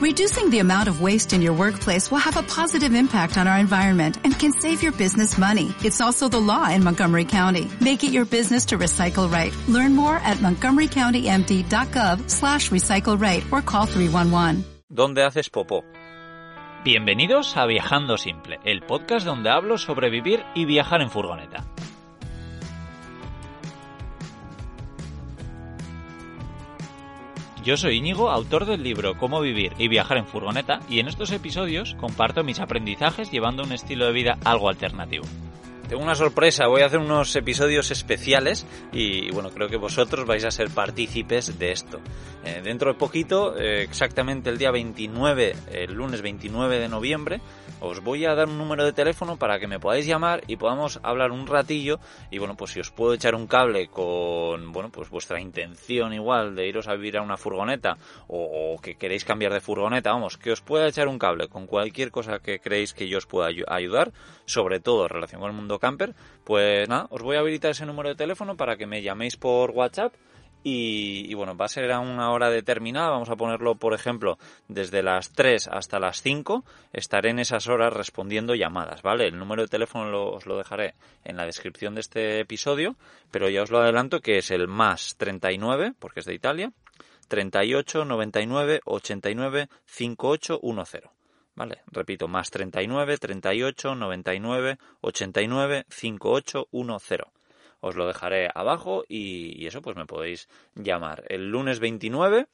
Reducing 0.00 0.48
the 0.48 0.60
amount 0.60 0.88
of 0.88 1.02
waste 1.02 1.34
in 1.34 1.42
your 1.42 1.52
workplace 1.52 2.10
will 2.10 2.24
have 2.24 2.38
a 2.38 2.42
positive 2.42 2.94
impact 2.94 3.36
on 3.36 3.46
our 3.46 3.58
environment 3.58 4.16
and 4.24 4.32
can 4.32 4.50
save 4.50 4.82
your 4.82 4.92
business 4.92 5.36
money. 5.36 5.74
It's 5.84 6.00
also 6.00 6.26
the 6.26 6.40
law 6.40 6.70
in 6.70 6.82
Montgomery 6.82 7.26
County. 7.26 7.68
Make 7.82 8.02
it 8.02 8.10
your 8.10 8.24
business 8.24 8.64
to 8.68 8.78
recycle 8.78 9.30
right. 9.30 9.52
Learn 9.68 9.94
more 9.94 10.16
at 10.24 10.38
montgomerycountymd.gov 10.38 12.30
slash 12.30 12.70
recycle 12.70 13.20
right 13.20 13.44
or 13.52 13.60
call 13.60 13.84
311. 13.84 14.64
¿Dónde 14.88 15.22
haces 15.22 15.50
popó? 15.50 15.84
Bienvenidos 16.82 17.58
a 17.58 17.66
Viajando 17.66 18.16
Simple, 18.16 18.58
el 18.64 18.80
podcast 18.80 19.26
donde 19.26 19.50
hablo 19.50 19.76
sobre 19.76 20.08
vivir 20.08 20.42
y 20.54 20.64
viajar 20.64 21.02
en 21.02 21.10
furgoneta. 21.10 21.69
Yo 27.62 27.76
soy 27.76 27.96
Íñigo, 27.96 28.30
autor 28.30 28.64
del 28.64 28.82
libro 28.82 29.18
Cómo 29.18 29.40
vivir 29.42 29.74
y 29.76 29.88
viajar 29.88 30.16
en 30.16 30.24
furgoneta, 30.24 30.80
y 30.88 30.98
en 30.98 31.08
estos 31.08 31.30
episodios 31.30 31.94
comparto 31.96 32.42
mis 32.42 32.58
aprendizajes 32.58 33.30
llevando 33.30 33.64
un 33.64 33.72
estilo 33.72 34.06
de 34.06 34.12
vida 34.12 34.38
algo 34.44 34.70
alternativo. 34.70 35.24
Tengo 35.90 36.04
una 36.04 36.14
sorpresa, 36.14 36.68
voy 36.68 36.82
a 36.82 36.86
hacer 36.86 37.00
unos 37.00 37.34
episodios 37.34 37.90
especiales 37.90 38.64
y 38.92 39.28
bueno, 39.32 39.50
creo 39.50 39.66
que 39.66 39.76
vosotros 39.76 40.24
vais 40.24 40.44
a 40.44 40.52
ser 40.52 40.70
partícipes 40.70 41.58
de 41.58 41.72
esto. 41.72 41.98
Eh, 42.44 42.60
dentro 42.62 42.92
de 42.92 42.98
poquito, 42.98 43.58
eh, 43.58 43.82
exactamente 43.82 44.50
el 44.50 44.56
día 44.56 44.70
29, 44.70 45.56
el 45.72 45.92
lunes 45.92 46.22
29 46.22 46.78
de 46.78 46.88
noviembre, 46.88 47.40
os 47.80 48.00
voy 48.04 48.24
a 48.24 48.36
dar 48.36 48.48
un 48.48 48.56
número 48.56 48.84
de 48.84 48.92
teléfono 48.92 49.36
para 49.36 49.58
que 49.58 49.66
me 49.66 49.80
podáis 49.80 50.06
llamar 50.06 50.42
y 50.46 50.56
podamos 50.56 51.00
hablar 51.02 51.32
un 51.32 51.48
ratillo 51.48 51.98
y 52.30 52.38
bueno, 52.38 52.56
pues 52.56 52.70
si 52.70 52.78
os 52.78 52.92
puedo 52.92 53.14
echar 53.14 53.34
un 53.34 53.48
cable 53.48 53.88
con, 53.88 54.70
bueno, 54.70 54.90
pues 54.92 55.10
vuestra 55.10 55.40
intención 55.40 56.12
igual 56.12 56.54
de 56.54 56.68
iros 56.68 56.86
a 56.86 56.94
vivir 56.94 57.16
a 57.18 57.22
una 57.22 57.36
furgoneta 57.36 57.96
o, 58.28 58.78
que 58.80 58.94
queréis 58.94 59.24
cambiar 59.24 59.52
de 59.52 59.60
furgoneta, 59.60 60.12
vamos, 60.12 60.38
que 60.38 60.52
os 60.52 60.60
pueda 60.60 60.86
echar 60.86 61.08
un 61.08 61.18
cable 61.18 61.48
con 61.48 61.66
cualquier 61.66 62.12
cosa 62.12 62.38
que 62.38 62.60
creéis 62.60 62.94
que 62.94 63.08
yo 63.08 63.18
os 63.18 63.26
pueda 63.26 63.48
ayudar, 63.66 64.12
sobre 64.44 64.78
todo 64.78 65.02
en 65.02 65.08
relación 65.08 65.40
con 65.40 65.50
el 65.50 65.56
mundo 65.56 65.79
camper, 65.80 66.14
pues 66.44 66.88
nada, 66.88 67.08
os 67.10 67.22
voy 67.22 67.36
a 67.36 67.40
habilitar 67.40 67.72
ese 67.72 67.86
número 67.86 68.10
de 68.10 68.14
teléfono 68.14 68.56
para 68.56 68.76
que 68.76 68.86
me 68.86 69.02
llaméis 69.02 69.36
por 69.36 69.70
WhatsApp 69.70 70.14
y, 70.62 71.32
bueno, 71.34 71.56
va 71.56 71.64
a 71.64 71.68
ser 71.68 71.90
a 71.90 72.00
una 72.00 72.32
hora 72.32 72.50
determinada, 72.50 73.08
vamos 73.08 73.30
a 73.30 73.36
ponerlo 73.36 73.76
por 73.76 73.94
ejemplo 73.94 74.38
desde 74.68 75.02
las 75.02 75.32
3 75.32 75.68
hasta 75.68 75.98
las 75.98 76.20
5, 76.22 76.64
estaré 76.92 77.30
en 77.30 77.38
esas 77.38 77.68
horas 77.68 77.92
respondiendo 77.92 78.54
llamadas, 78.54 79.02
¿vale? 79.02 79.26
El 79.26 79.38
número 79.38 79.62
de 79.62 79.68
teléfono 79.68 80.28
os 80.28 80.46
lo 80.46 80.58
dejaré 80.58 80.94
en 81.24 81.36
la 81.36 81.46
descripción 81.46 81.94
de 81.94 82.02
este 82.02 82.40
episodio, 82.40 82.96
pero 83.30 83.48
ya 83.48 83.62
os 83.62 83.70
lo 83.70 83.78
adelanto 83.78 84.20
que 84.20 84.38
es 84.38 84.50
el 84.50 84.68
más 84.68 85.16
39, 85.16 85.94
porque 85.98 86.20
es 86.20 86.26
de 86.26 86.34
Italia, 86.34 86.72
38 87.28 88.04
99 88.04 88.80
89 88.84 89.68
58 89.86 90.60
10. 90.62 91.19
¿Vale? 91.54 91.82
Repito, 91.86 92.28
más 92.28 92.50
39 92.50 93.18
38 93.18 93.94
99 93.94 94.78
89 95.00 95.84
58 95.88 96.68
10 96.70 97.20
os 97.80 97.96
lo 97.96 98.06
dejaré 98.06 98.48
abajo 98.54 99.04
y, 99.08 99.66
eso 99.66 99.82
pues 99.82 99.96
me 99.96 100.06
podéis 100.06 100.48
llamar 100.74 101.24
el 101.28 101.50
lunes 101.50 101.80
29 101.80 102.46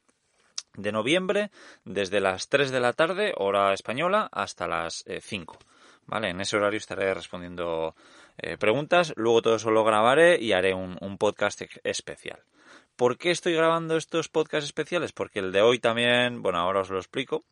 de 0.75 0.93
noviembre 0.93 1.51
desde 1.85 2.21
las 2.21 2.49
3 2.49 2.71
de 2.71 2.81
la 2.81 2.93
tarde, 2.93 3.33
hora 3.37 3.73
española, 3.73 4.29
hasta 4.31 4.69
las 4.69 5.05
5. 5.21 5.55
Eh, 5.55 5.65
¿Vale? 6.09 6.31
En 6.31 6.41
ese 6.41 6.57
horario 6.57 6.79
estaré 6.79 7.13
respondiendo 7.15 7.97
eh, 8.39 8.57
preguntas, 8.57 9.13
luego 9.17 9.43
todo 9.43 9.57
eso 9.57 9.73
lo 9.73 9.83
grabaré 9.83 10.41
y 10.41 10.53
haré 10.53 10.73
un, 10.73 10.97
un 11.01 11.19
podcast 11.19 11.63
especial. 11.83 12.45
¿Por 12.95 13.19
qué 13.19 13.31
estoy 13.31 13.55
grabando 13.55 13.97
estos 13.97 14.29
podcasts 14.29 14.67
especiales? 14.67 15.13
Porque 15.13 15.41
el 15.41 15.51
de 15.51 15.63
hoy 15.63 15.81
también, 15.81 16.43
bueno, 16.43 16.59
ahora 16.59 16.81
os 16.81 16.91
lo 16.91 16.99
explico, 16.99 17.45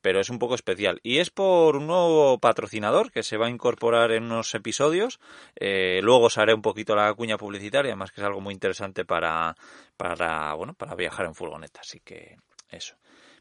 pero 0.00 0.20
es 0.20 0.30
un 0.30 0.38
poco 0.38 0.54
especial. 0.54 1.00
Y 1.02 1.18
es 1.18 1.30
por 1.30 1.76
un 1.76 1.86
nuevo 1.86 2.38
patrocinador 2.38 3.10
que 3.10 3.22
se 3.22 3.36
va 3.36 3.46
a 3.46 3.50
incorporar 3.50 4.12
en 4.12 4.24
unos 4.24 4.54
episodios. 4.54 5.18
Eh, 5.56 6.00
luego 6.02 6.26
os 6.26 6.38
haré 6.38 6.54
un 6.54 6.62
poquito 6.62 6.94
la 6.94 7.12
cuña 7.14 7.38
publicitaria, 7.38 7.92
además 7.92 8.12
que 8.12 8.20
es 8.20 8.26
algo 8.26 8.40
muy 8.40 8.54
interesante 8.54 9.04
para, 9.04 9.56
para, 9.96 10.54
bueno, 10.54 10.74
para 10.74 10.94
viajar 10.94 11.26
en 11.26 11.34
furgoneta. 11.34 11.80
Así 11.80 12.00
que 12.00 12.36
eso. 12.70 12.96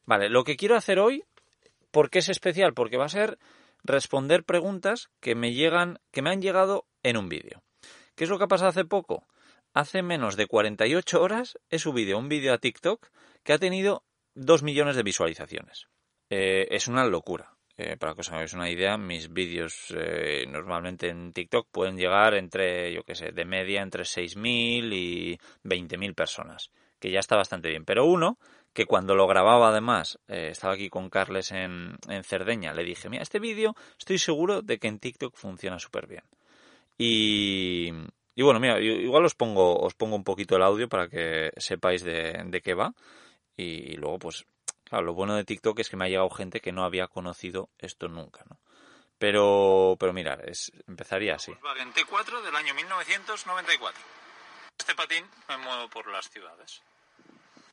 Vale, 0.06 0.30
lo 0.30 0.44
que 0.44 0.56
quiero 0.56 0.76
hacer 0.76 1.00
hoy, 1.00 1.24
¿por 1.92 2.10
qué 2.10 2.20
es 2.20 2.30
especial? 2.30 2.74
Porque 2.74 2.98
va 2.98 3.06
a 3.06 3.10
ser 3.10 3.38
responder 3.84 4.44
preguntas 4.44 5.10
que 5.20 5.36
me 5.36 5.54
llegan, 5.54 6.00
que 6.12 6.22
me 6.22 6.30
han 6.30 6.42
llegado 6.42 6.86
en 7.04 7.18
un 7.18 7.30
vídeo. 7.30 7.64
¿Qué 8.16 8.24
es 8.24 8.30
lo 8.30 8.38
que 8.38 8.46
ha 8.46 8.48
pasado 8.48 8.70
hace 8.70 8.86
poco? 8.86 9.28
Hace 9.74 10.02
menos 10.02 10.36
de 10.36 10.48
48 10.48 11.22
horas 11.22 11.60
he 11.70 11.78
subido 11.78 12.18
un 12.18 12.30
vídeo 12.30 12.54
a 12.54 12.58
TikTok 12.58 13.10
que 13.44 13.54
ha 13.54 13.60
tenido 13.60 14.04
2 14.34 14.64
millones 14.64 14.96
de 14.96 15.04
visualizaciones. 15.04 15.88
Eh, 16.30 16.68
es 16.72 16.88
una 16.88 17.06
locura. 17.06 17.54
Eh, 17.78 17.96
para 17.96 18.16
que 18.16 18.22
os 18.22 18.32
hagáis 18.32 18.54
una 18.54 18.72
idea, 18.72 18.98
mis 18.98 19.32
vídeos 19.32 19.94
eh, 19.96 20.46
normalmente 20.50 21.10
en 21.10 21.32
TikTok 21.32 21.68
pueden 21.72 21.96
llegar 21.96 22.34
entre, 22.34 22.92
yo 22.92 23.04
qué 23.04 23.14
sé, 23.14 23.32
de 23.32 23.46
media 23.46 23.84
entre 23.84 24.04
6.000 24.04 24.92
y 24.94 25.38
20.000 25.64 26.16
personas, 26.16 26.72
que 27.00 27.12
ya 27.12 27.20
está 27.20 27.36
bastante 27.36 27.70
bien. 27.70 27.86
Pero 27.86 28.06
uno, 28.06 28.40
que 28.74 28.86
cuando 28.86 29.14
lo 29.16 29.28
grababa 29.28 29.70
además, 29.70 30.20
estaba 30.28 30.74
aquí 30.74 30.90
con 30.90 31.10
Carles 31.12 31.52
en, 31.52 31.98
en 32.10 32.24
Cerdeña, 32.24 32.74
le 32.74 32.84
dije, 32.84 33.10
mira, 33.10 33.22
este 33.22 33.40
vídeo 33.40 33.76
estoy 34.00 34.18
seguro 34.18 34.64
de 34.64 34.80
que 34.80 34.88
en 34.88 35.00
TikTok 35.00 35.36
funciona 35.36 35.78
súper 35.78 36.08
bien. 36.08 36.24
Y, 36.98 37.92
y 38.34 38.42
bueno, 38.44 38.60
mira, 38.60 38.80
igual 38.80 39.26
os 39.26 39.36
pongo, 39.36 39.80
os 39.80 39.94
pongo 39.94 40.16
un 40.16 40.24
poquito 40.24 40.56
el 40.56 40.64
audio 40.64 40.90
para 40.90 41.10
que 41.10 41.52
sepáis 41.58 42.04
de, 42.04 42.44
de 42.46 42.62
qué 42.62 42.74
va. 42.74 42.94
Y 43.56 43.96
luego, 43.98 44.20
pues, 44.20 44.46
Claro, 44.90 45.06
lo 45.06 45.14
bueno 45.14 45.36
de 45.36 45.44
TikTok 45.44 45.80
es 45.80 45.90
que 45.90 45.98
me 45.98 46.06
ha 46.06 46.10
llegado 46.10 46.30
gente 46.30 46.62
que 46.62 46.72
no 46.72 46.86
había 46.86 47.08
conocido 47.08 47.70
esto 47.78 48.08
nunca, 48.08 48.44
¿no? 48.50 48.58
Pero, 49.20 49.98
pero 50.00 50.14
empezaría 50.88 51.36
así. 51.36 51.52
Volkswagen 51.52 51.94
T4 51.94 52.42
del 52.44 52.56
año 52.56 52.74
1994. 52.74 54.02
Este 54.78 54.96
patín 54.96 55.30
me 55.50 55.58
muevo 55.58 55.90
por 55.90 56.08
las 56.08 56.30
ciudades. 56.30 56.82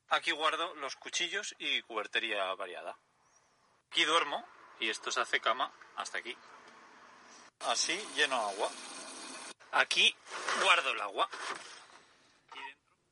Aquí 0.09 0.33
guardo 0.33 0.75
los 0.77 0.97
cuchillos 0.97 1.55
y 1.59 1.83
cubertería 1.83 2.53
variada. 2.55 2.97
Aquí 3.91 4.05
duermo 4.05 4.45
y 4.81 4.89
esto 4.89 5.11
se 5.11 5.21
hace 5.21 5.41
cama 5.41 5.71
hasta 5.97 6.19
aquí. 6.19 6.37
Así 7.67 7.97
lleno 8.17 8.37
agua. 8.37 8.71
Aquí 9.73 10.15
guardo 10.63 10.91
el 10.91 11.01
agua. 11.01 11.29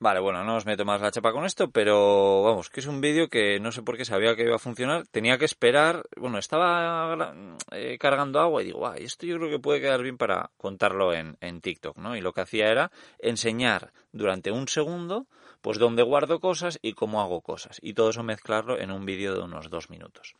Vale, 0.02 0.18
bueno, 0.18 0.42
no 0.42 0.56
os 0.56 0.66
meto 0.66 0.84
más 0.84 1.00
la 1.00 1.12
chapa 1.12 1.30
con 1.30 1.44
esto, 1.44 1.70
pero 1.70 2.42
vamos, 2.42 2.68
que 2.70 2.80
es 2.80 2.88
un 2.88 3.00
vídeo 3.00 3.28
que 3.28 3.60
no 3.60 3.70
sé 3.70 3.82
por 3.82 3.96
qué 3.96 4.04
sabía 4.04 4.34
que 4.34 4.42
iba 4.42 4.56
a 4.56 4.58
funcionar. 4.58 5.06
Tenía 5.06 5.38
que 5.38 5.44
esperar, 5.44 6.02
bueno, 6.16 6.38
estaba 6.38 7.54
eh, 7.70 7.98
cargando 8.00 8.40
agua 8.40 8.62
y 8.62 8.64
digo, 8.64 8.80
guay, 8.80 9.04
esto 9.04 9.26
yo 9.26 9.36
creo 9.36 9.48
que 9.48 9.60
puede 9.60 9.80
quedar 9.80 10.02
bien 10.02 10.18
para 10.18 10.50
contarlo 10.56 11.14
en, 11.14 11.36
en 11.40 11.60
TikTok, 11.60 11.98
¿no? 11.98 12.16
Y 12.16 12.20
lo 12.20 12.32
que 12.32 12.40
hacía 12.40 12.68
era 12.68 12.90
enseñar 13.20 13.92
durante 14.10 14.50
un 14.50 14.66
segundo, 14.66 15.28
pues 15.60 15.78
dónde 15.78 16.02
guardo 16.02 16.40
cosas 16.40 16.80
y 16.82 16.94
cómo 16.94 17.20
hago 17.20 17.40
cosas. 17.40 17.78
Y 17.80 17.94
todo 17.94 18.10
eso 18.10 18.24
mezclarlo 18.24 18.80
en 18.80 18.90
un 18.90 19.06
vídeo 19.06 19.36
de 19.36 19.42
unos 19.42 19.70
dos 19.70 19.88
minutos. 19.88 20.34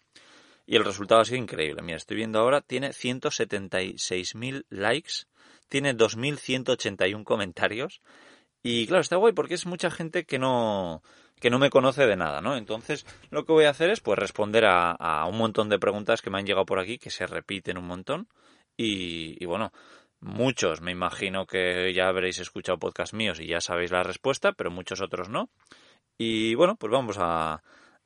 Y 0.67 0.75
el 0.75 0.85
resultado 0.85 1.21
ha 1.21 1.25
sido 1.25 1.39
increíble. 1.39 1.83
Mira, 1.83 1.99
estoy 1.99 2.17
viendo 2.17 2.41
ahora, 2.41 2.63
tiene 2.63 2.89
176.000 2.89 4.65
likes, 4.71 5.27
tiene 5.69 5.97
2.181 5.97 7.23
comentarios 7.23 8.01
y 8.63 8.87
claro, 8.87 9.01
está 9.01 9.17
guay 9.17 9.33
porque 9.33 9.55
es 9.55 9.67
mucha 9.67 9.91
gente 9.91 10.25
que 10.25 10.39
no, 10.39 11.03
que 11.43 11.51
no 11.51 11.59
me 11.59 11.71
conoce 11.71 12.07
de 12.07 12.17
nada, 12.17 12.41
¿no? 12.41 12.57
Entonces, 12.57 13.05
lo 13.31 13.45
que 13.45 13.53
voy 13.53 13.65
a 13.65 13.71
hacer 13.71 13.91
es 13.91 14.01
pues 14.01 14.19
responder 14.19 14.65
a, 14.65 15.27
un 15.29 15.37
montón 15.37 15.69
de 15.69 15.81
preguntas 15.81 16.23
que 16.23 16.31
me 16.31 16.39
han 16.39 16.47
llegado 16.47 16.65
por 16.65 16.79
aquí, 16.79 16.99
que 16.99 17.11
se 17.11 17.27
repiten 17.27 17.79
un 17.79 17.87
montón. 17.87 18.29
Y, 18.77 19.45
bueno, 19.45 19.73
muchos 20.21 20.81
me 20.81 20.93
imagino 20.93 21.47
que 21.47 21.93
ya 21.93 22.09
habréis 22.09 22.39
escuchado 22.39 22.79
podcast 22.79 23.13
míos 23.13 23.41
y 23.41 23.47
ya 23.47 23.61
sabéis 23.61 23.91
la 23.91 24.05
respuesta, 24.05 24.53
pero 24.53 24.71
muchos 24.71 25.01
otros 25.01 25.29
no. 25.29 25.51
Y 26.17 26.55
bueno, 26.55 26.77
pues 26.77 26.93
vamos 26.93 27.17
a, 27.19 27.63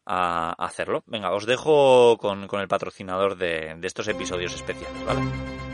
a 0.07 0.53
hacerlo. 0.53 1.05
Venga, 1.07 1.33
os 1.33 1.45
dejo 1.45 2.17
con, 2.19 2.47
con 2.49 2.61
el 2.61 2.69
patrocinador 2.69 3.37
de, 3.37 3.75
de 3.77 3.87
estos 3.87 4.09
episodios 4.09 4.55
especiales, 4.55 5.05
¿vale? 5.05 5.66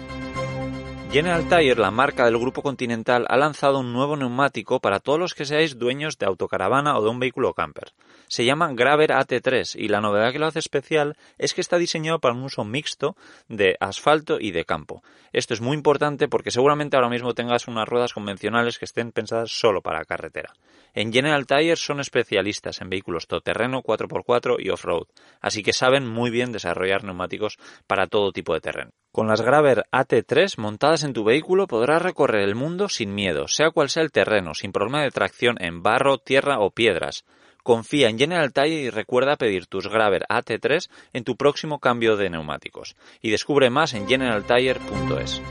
General 1.12 1.46
Tire, 1.46 1.76
la 1.76 1.90
marca 1.90 2.24
del 2.24 2.38
grupo 2.38 2.62
Continental, 2.62 3.26
ha 3.28 3.36
lanzado 3.36 3.80
un 3.80 3.92
nuevo 3.92 4.16
neumático 4.16 4.80
para 4.80 4.98
todos 4.98 5.18
los 5.18 5.34
que 5.34 5.44
seáis 5.44 5.78
dueños 5.78 6.16
de 6.16 6.24
autocaravana 6.24 6.96
o 6.96 7.02
de 7.02 7.10
un 7.10 7.20
vehículo 7.20 7.52
camper. 7.52 7.92
Se 8.28 8.46
llama 8.46 8.72
Graver 8.72 9.10
AT3 9.10 9.76
y 9.78 9.88
la 9.88 10.00
novedad 10.00 10.32
que 10.32 10.38
lo 10.38 10.46
hace 10.46 10.60
especial 10.60 11.18
es 11.36 11.52
que 11.52 11.60
está 11.60 11.76
diseñado 11.76 12.18
para 12.18 12.34
un 12.34 12.44
uso 12.44 12.64
mixto 12.64 13.14
de 13.46 13.76
asfalto 13.78 14.40
y 14.40 14.52
de 14.52 14.64
campo. 14.64 15.02
Esto 15.34 15.52
es 15.52 15.60
muy 15.60 15.76
importante 15.76 16.28
porque 16.28 16.50
seguramente 16.50 16.96
ahora 16.96 17.10
mismo 17.10 17.34
tengas 17.34 17.68
unas 17.68 17.86
ruedas 17.86 18.14
convencionales 18.14 18.78
que 18.78 18.86
estén 18.86 19.12
pensadas 19.12 19.50
solo 19.52 19.82
para 19.82 20.06
carretera. 20.06 20.54
En 20.94 21.12
General 21.12 21.46
Tire 21.46 21.76
son 21.76 22.00
especialistas 22.00 22.80
en 22.80 22.88
vehículos 22.88 23.26
todoterreno, 23.26 23.82
4x4 23.82 24.56
y 24.60 24.70
off-road, 24.70 25.08
así 25.42 25.62
que 25.62 25.74
saben 25.74 26.08
muy 26.08 26.30
bien 26.30 26.52
desarrollar 26.52 27.04
neumáticos 27.04 27.58
para 27.86 28.06
todo 28.06 28.32
tipo 28.32 28.54
de 28.54 28.62
terreno. 28.62 28.92
Con 29.12 29.28
las 29.28 29.42
Graver 29.42 29.84
AT3 29.92 30.56
montadas 30.56 31.04
en 31.04 31.12
tu 31.12 31.22
vehículo 31.22 31.66
podrás 31.66 32.00
recorrer 32.00 32.48
el 32.48 32.54
mundo 32.54 32.88
sin 32.88 33.14
miedo, 33.14 33.46
sea 33.46 33.70
cual 33.70 33.90
sea 33.90 34.02
el 34.02 34.10
terreno, 34.10 34.54
sin 34.54 34.72
problema 34.72 35.02
de 35.02 35.10
tracción 35.10 35.56
en 35.60 35.82
barro, 35.82 36.16
tierra 36.16 36.60
o 36.60 36.70
piedras. 36.70 37.26
Confía 37.62 38.08
en 38.08 38.18
General 38.18 38.54
Tire 38.54 38.80
y 38.80 38.88
recuerda 38.88 39.36
pedir 39.36 39.66
tus 39.66 39.86
Graver 39.86 40.24
AT3 40.30 40.88
en 41.12 41.24
tu 41.24 41.36
próximo 41.36 41.78
cambio 41.78 42.16
de 42.16 42.30
neumáticos. 42.30 42.96
Y 43.20 43.30
descubre 43.30 43.68
más 43.68 43.92
en 43.92 44.08
generaltire.es. 44.08 45.42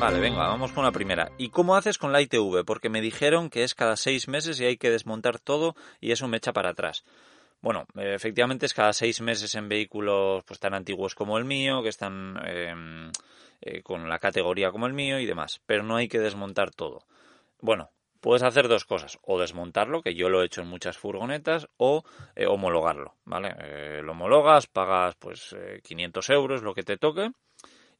Vale, 0.00 0.18
venga, 0.18 0.48
vamos 0.48 0.72
con 0.72 0.82
la 0.82 0.90
primera. 0.90 1.30
¿Y 1.38 1.50
cómo 1.50 1.76
haces 1.76 1.96
con 1.96 2.10
la 2.10 2.20
ITV? 2.20 2.64
Porque 2.66 2.88
me 2.88 3.00
dijeron 3.00 3.50
que 3.50 3.62
es 3.62 3.76
cada 3.76 3.94
seis 3.94 4.26
meses 4.26 4.60
y 4.60 4.64
hay 4.64 4.78
que 4.78 4.90
desmontar 4.90 5.38
todo 5.38 5.76
y 6.00 6.10
eso 6.10 6.26
me 6.26 6.38
echa 6.38 6.52
para 6.52 6.70
atrás. 6.70 7.04
Bueno, 7.66 7.84
efectivamente 7.96 8.64
es 8.64 8.74
cada 8.74 8.92
seis 8.92 9.20
meses 9.20 9.56
en 9.56 9.68
vehículos 9.68 10.44
pues 10.44 10.60
tan 10.60 10.72
antiguos 10.72 11.16
como 11.16 11.36
el 11.36 11.44
mío, 11.44 11.82
que 11.82 11.88
están 11.88 12.38
em, 12.46 13.10
eh, 13.60 13.82
con 13.82 14.08
la 14.08 14.20
categoría 14.20 14.70
como 14.70 14.86
el 14.86 14.92
mío 14.92 15.18
y 15.18 15.26
demás, 15.26 15.60
pero 15.66 15.82
no 15.82 15.96
hay 15.96 16.06
que 16.06 16.20
desmontar 16.20 16.70
todo. 16.70 17.00
Bueno, 17.60 17.90
puedes 18.20 18.44
hacer 18.44 18.68
dos 18.68 18.84
cosas, 18.84 19.18
o 19.22 19.40
desmontarlo, 19.40 20.00
que 20.00 20.14
yo 20.14 20.28
lo 20.28 20.42
he 20.42 20.46
hecho 20.46 20.60
en 20.60 20.68
muchas 20.68 20.96
furgonetas, 20.96 21.66
o 21.76 22.04
eh, 22.36 22.46
homologarlo, 22.46 23.16
¿vale? 23.24 23.56
Eh, 23.58 24.00
lo 24.00 24.12
homologas, 24.12 24.68
pagas 24.68 25.16
pues 25.16 25.56
500 25.82 26.30
euros, 26.30 26.62
lo 26.62 26.72
que 26.72 26.84
te 26.84 26.98
toque, 26.98 27.32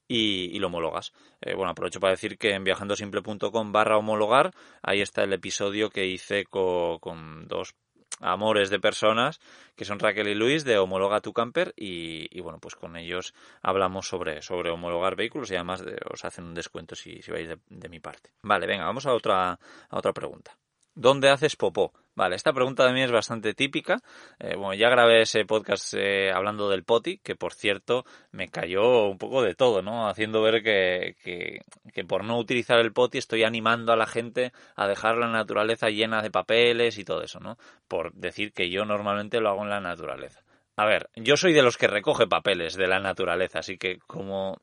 y, 0.06 0.56
lo 0.60 0.69
homologas. 0.69 1.12
Bueno, 1.42 1.70
aprovecho 1.70 1.98
para 1.98 2.12
decir 2.12 2.38
que 2.38 2.52
en 2.52 2.62
viajandosimple.com 2.62 3.72
barra 3.72 3.98
homologar, 3.98 4.52
ahí 4.80 5.00
está 5.00 5.24
el 5.24 5.32
episodio 5.32 5.90
que 5.90 6.06
hice 6.06 6.44
con 6.44 7.48
dos 7.48 7.74
amores 8.20 8.70
de 8.70 8.80
personas 8.80 9.40
que 9.74 9.84
son 9.84 9.98
Raquel 9.98 10.28
y 10.28 10.34
Luis 10.34 10.64
de 10.64 10.78
Homologa 10.78 11.20
tu 11.20 11.32
Camper 11.32 11.72
y, 11.76 12.40
bueno, 12.40 12.58
pues 12.58 12.74
con 12.74 12.96
ellos 12.96 13.34
hablamos 13.62 14.08
sobre, 14.08 14.42
sobre 14.42 14.70
homologar 14.70 15.16
vehículos 15.16 15.50
y 15.50 15.54
además 15.54 15.84
os 16.10 16.24
hacen 16.24 16.44
un 16.44 16.54
descuento 16.54 16.94
si, 16.94 17.20
vais 17.28 17.48
de, 17.48 17.58
de, 17.68 17.88
mi 17.88 18.00
parte. 18.00 18.30
Vale, 18.42 18.66
venga, 18.66 18.84
vamos 18.84 19.06
a 19.06 19.12
otra, 19.12 19.52
a 19.52 19.98
otra 19.98 20.12
pregunta. 20.12 20.56
¿Dónde 20.94 21.28
haces 21.28 21.56
popó? 21.56 21.92
Vale, 22.16 22.34
esta 22.34 22.54
pregunta 22.54 22.86
también 22.86 23.04
es 23.04 23.12
bastante 23.12 23.52
típica. 23.52 23.98
Eh, 24.38 24.56
bueno, 24.56 24.72
ya 24.72 24.88
grabé 24.88 25.20
ese 25.20 25.44
podcast 25.44 25.92
eh, 25.94 26.32
hablando 26.32 26.70
del 26.70 26.82
poti, 26.82 27.18
que 27.18 27.36
por 27.36 27.52
cierto 27.52 28.06
me 28.32 28.48
cayó 28.48 29.04
un 29.04 29.18
poco 29.18 29.42
de 29.42 29.54
todo, 29.54 29.82
¿no? 29.82 30.08
Haciendo 30.08 30.40
ver 30.40 30.62
que, 30.62 31.16
que, 31.22 31.60
que, 31.92 32.04
por 32.04 32.24
no 32.24 32.38
utilizar 32.38 32.78
el 32.78 32.94
poti 32.94 33.18
estoy 33.18 33.44
animando 33.44 33.92
a 33.92 33.96
la 33.96 34.06
gente 34.06 34.52
a 34.76 34.88
dejar 34.88 35.18
la 35.18 35.28
naturaleza 35.28 35.90
llena 35.90 36.22
de 36.22 36.30
papeles 36.30 36.96
y 36.96 37.04
todo 37.04 37.22
eso, 37.22 37.38
¿no? 37.38 37.58
Por 37.86 38.14
decir 38.14 38.54
que 38.54 38.70
yo 38.70 38.86
normalmente 38.86 39.38
lo 39.40 39.50
hago 39.50 39.64
en 39.64 39.70
la 39.70 39.80
naturaleza. 39.80 40.40
A 40.76 40.86
ver, 40.86 41.10
yo 41.16 41.36
soy 41.36 41.52
de 41.52 41.62
los 41.62 41.76
que 41.76 41.86
recoge 41.86 42.26
papeles 42.26 42.76
de 42.76 42.86
la 42.86 42.98
naturaleza, 42.98 43.58
así 43.58 43.76
que 43.76 43.98
como 44.06 44.58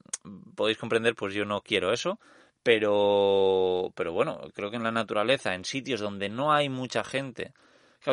podéis 0.56 0.80
comprender, 0.80 1.14
pues 1.14 1.36
yo 1.36 1.46
no 1.46 1.62
quiero 1.62 1.94
eso 1.94 2.20
pero, 2.64 3.92
pero 3.96 4.14
bueno, 4.14 4.40
creo 4.54 4.72
que 4.72 4.78
en 4.78 4.84
la 4.84 4.92
naturaleza, 4.92 5.54
en 5.54 5.66
sitios 5.66 6.00
donde 6.00 6.30
no 6.30 6.54
hay 6.54 6.70
mucha 6.70 7.04
gente, 7.04 7.54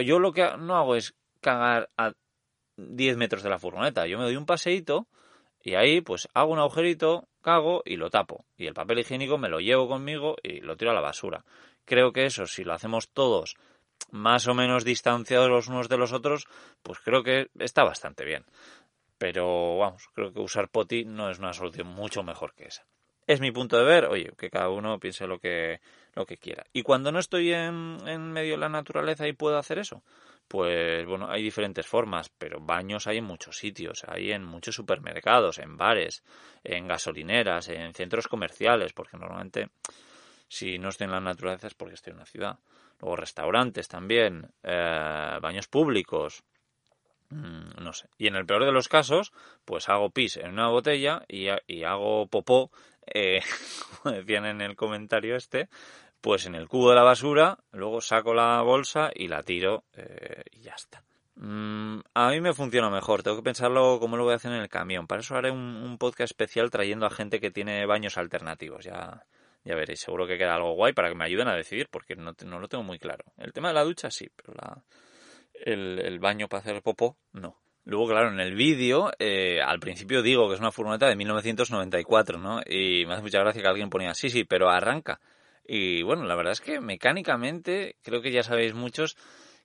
yo 0.05 0.19
lo 0.19 0.33
que 0.33 0.57
no 0.59 0.77
hago 0.77 0.97
es 0.97 1.15
cagar 1.41 1.89
a 1.97 2.13
10 2.77 3.17
metros 3.17 3.43
de 3.43 3.51
la 3.51 3.59
furgoneta, 3.59 4.07
yo 4.07 4.19
me 4.19 4.25
doy 4.25 4.37
un 4.37 4.47
paseíto 4.47 5.07
y 5.63 5.75
ahí 5.75 6.01
pues 6.01 6.29
hago 6.35 6.53
un 6.53 6.59
agujerito, 6.59 7.29
cago 7.43 7.83
y 7.85 7.97
lo 7.97 8.11
tapo. 8.11 8.45
Y 8.57 8.67
el 8.67 8.75
papel 8.75 8.99
higiénico 8.99 9.39
me 9.39 9.49
lo 9.49 9.61
llevo 9.61 9.89
conmigo 9.89 10.37
y 10.43 10.61
lo 10.61 10.77
tiro 10.77 10.91
a 10.91 10.95
la 10.95 11.01
basura. 11.01 11.45
Creo 11.85 12.13
que 12.13 12.27
eso, 12.27 12.47
si 12.47 12.65
lo 12.65 12.73
hacemos 12.73 13.11
todos 13.11 13.57
más 14.11 14.49
o 14.49 14.55
menos 14.55 14.85
distanciados 14.85 15.49
los 15.49 15.69
unos 15.69 15.89
de 15.89 15.99
los 15.99 16.13
otros, 16.13 16.47
pues 16.83 16.99
creo 17.01 17.23
que 17.23 17.49
está 17.59 17.85
bastante 17.85 18.25
bien. 18.25 18.45
Pero 19.19 19.77
vamos, 19.79 20.09
creo 20.15 20.33
que 20.33 20.41
usar 20.41 20.71
poti 20.71 21.05
no 21.05 21.31
es 21.31 21.39
una 21.39 21.53
solución 21.53 21.87
mucho 21.87 22.23
mejor 22.23 22.55
que 22.55 22.65
esa 22.65 22.85
es 23.33 23.41
mi 23.41 23.53
punto 23.53 23.77
de 23.77 23.85
ver, 23.85 24.07
oye, 24.07 24.33
que 24.37 24.51
cada 24.51 24.69
uno 24.69 24.99
piense 24.99 25.27
lo 25.27 25.39
que, 25.39 25.81
lo 26.15 26.27
que 26.27 26.37
quiera. 26.37 26.65
Y 26.73 26.83
cuando 26.83 27.13
no 27.13 27.19
estoy 27.19 27.53
en, 27.53 27.99
en 28.07 28.33
medio 28.33 28.53
de 28.53 28.59
la 28.59 28.69
naturaleza 28.69 29.29
y 29.29 29.33
puedo 29.33 29.57
hacer 29.57 29.79
eso, 29.79 30.03
pues 30.49 31.07
bueno, 31.07 31.31
hay 31.31 31.45
diferentes 31.45 31.87
formas, 31.87 32.29
pero 32.29 32.61
baños 32.61 33.07
hay 33.07 33.19
en 33.19 33.25
muchos 33.25 33.57
sitios, 33.57 34.03
hay 34.09 34.33
en 34.33 34.45
muchos 34.45 34.75
supermercados, 34.75 35.61
en 35.61 35.77
bares, 35.77 36.25
en 36.65 36.89
gasolineras, 36.89 37.69
en 37.69 37.95
centros 37.95 38.27
comerciales, 38.27 38.93
porque 38.93 39.17
normalmente 39.17 39.69
si 40.49 40.81
no 40.81 40.89
estoy 40.89 41.05
en 41.05 41.13
la 41.13 41.21
naturaleza 41.21 41.69
es 41.69 41.75
porque 41.75 41.95
estoy 41.95 42.11
en 42.11 42.17
una 42.17 42.27
ciudad. 42.27 42.59
Luego 43.01 43.15
restaurantes 43.15 43.87
también, 43.87 44.51
eh, 44.65 45.39
baños 45.41 45.69
públicos, 45.69 46.43
mm, 47.29 47.81
no 47.81 47.93
sé. 47.93 48.09
Y 48.19 48.27
en 48.27 48.35
el 48.35 48.45
peor 48.45 48.65
de 48.65 48.73
los 48.73 48.89
casos, 48.89 49.33
pues 49.65 49.89
hago 49.89 50.11
pis 50.11 50.37
en 50.37 50.51
una 50.51 50.67
botella 50.67 51.25
y, 51.29 51.47
y 51.69 51.85
hago 51.85 52.27
popó 52.27 52.73
eh, 53.07 53.41
como 54.03 54.15
decían 54.17 54.47
en 54.47 54.61
el 54.61 54.77
comentario 54.77 55.37
este, 55.37 55.69
pues 56.21 56.47
en 56.47 56.55
el 56.55 56.69
cubo 56.69 56.91
de 56.91 56.97
la 56.97 57.03
basura, 57.03 57.59
luego 57.73 58.01
saco 58.01 58.35
la 58.35 58.61
bolsa 58.63 59.11
y 59.15 59.29
la 59.29 59.43
tiro 59.43 59.85
eh, 59.95 60.43
y 60.51 60.63
ya 60.63 60.75
está. 60.75 61.03
Mm, 61.37 62.01
a 62.13 62.31
mí 62.31 62.41
me 62.41 62.53
funciona 62.53 62.91
mejor, 62.91 63.23
tengo 63.23 63.39
que 63.39 63.43
pensarlo 63.43 63.99
cómo 63.99 64.17
lo 64.17 64.25
voy 64.25 64.35
a 64.35 64.37
hacer 64.37 64.53
en 64.53 64.61
el 64.61 64.69
camión. 64.69 65.07
Para 65.07 65.21
eso 65.21 65.37
haré 65.37 65.51
un, 65.51 65.97
podcast 65.99 66.33
especial 66.33 66.71
trayendo 66.71 67.07
a 67.07 67.11
gente 67.11 67.41
que 67.41 67.51
tiene 67.51 67.87
baños 67.87 68.19
alternativos. 68.19 68.85
Ya, 68.85 69.25
ya 69.65 69.75
veréis, 69.75 70.01
seguro 70.01 70.27
que 70.27 70.37
queda 70.37 70.55
algo 70.55 70.75
guay 70.75 70.93
para 70.93 71.09
que 71.09 71.15
me 71.15 71.25
ayuden 71.25 71.49
a 71.49 71.55
decidir, 71.55 71.89
porque 71.91 72.15
no, 72.15 72.35
no 72.45 72.61
lo 72.61 72.69
tengo 72.69 72.85
muy 72.85 72.99
claro. 72.99 73.25
El 73.39 73.53
tema 73.53 73.69
de 73.69 73.75
la 73.75 73.85
ducha 73.85 74.11
sí, 74.11 74.29
pero 74.37 74.53
la, 74.55 74.85
el, 75.55 75.99
el 76.01 76.19
baño 76.19 76.49
para 76.49 76.61
hacer 76.61 76.83
popó 76.83 77.17
no. 77.33 77.57
Luego, 77.85 78.09
claro, 78.09 78.31
en 78.31 78.41
el 78.41 78.55
vídeo, 78.55 79.11
eh, 79.19 79.61
al 79.61 79.81
principio 79.81 80.23
digo 80.23 80.49
que 80.49 80.55
es 80.55 80.61
una 80.61 80.71
furgoneta 80.71 81.09
de 81.09 81.17
1994, 81.17 82.39
¿no? 82.39 82.61
Y 82.67 83.05
me 83.07 83.15
hace 83.15 83.23
mucha 83.23 83.41
gracia 83.41 83.63
que 83.63 83.69
alguien 83.69 83.91
ponía, 83.91 84.15
sí, 84.15 84.29
sí, 84.29 84.45
pero 84.45 84.69
arranca. 84.69 85.21
Y 85.65 86.03
bueno, 86.03 86.25
la 86.25 86.35
verdad 86.35 86.53
es 86.53 86.61
que 86.61 86.81
mecánicamente, 86.81 87.97
creo 88.03 88.21
que 88.21 88.33
ya 88.33 88.43
sabéis 88.43 88.75
muchos, 88.75 89.17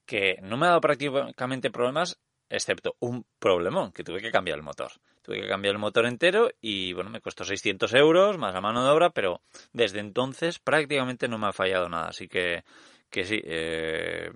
que 0.06 0.38
no 0.42 0.58
me 0.58 0.66
ha 0.66 0.70
dado 0.70 0.82
prácticamente 0.82 1.72
problemas, 1.72 2.20
excepto 2.50 2.96
un 3.00 3.26
problemón, 3.40 3.92
que 3.92 4.04
tuve 4.04 4.22
que 4.22 4.32
cambiar 4.32 4.58
el 4.58 4.64
motor. 4.64 4.92
Tuve 5.22 5.42
que 5.42 5.48
cambiar 5.48 5.74
el 5.74 5.80
motor 5.80 6.06
entero 6.06 6.52
y 6.62 6.94
bueno, 6.94 7.10
me 7.10 7.20
costó 7.20 7.44
600 7.44 7.92
euros 7.96 8.38
más 8.38 8.54
la 8.54 8.62
mano 8.62 8.84
de 8.84 8.92
obra, 8.92 9.10
pero 9.10 9.42
desde 9.74 10.00
entonces 10.00 10.60
prácticamente 10.60 11.28
no 11.28 11.40
me 11.40 11.48
ha 11.48 11.54
fallado 11.54 11.90
nada. 11.90 12.10
Así 12.10 12.28
que 12.28 12.64
que 13.10 13.26
sí, 13.26 13.42
eh, 13.44 14.32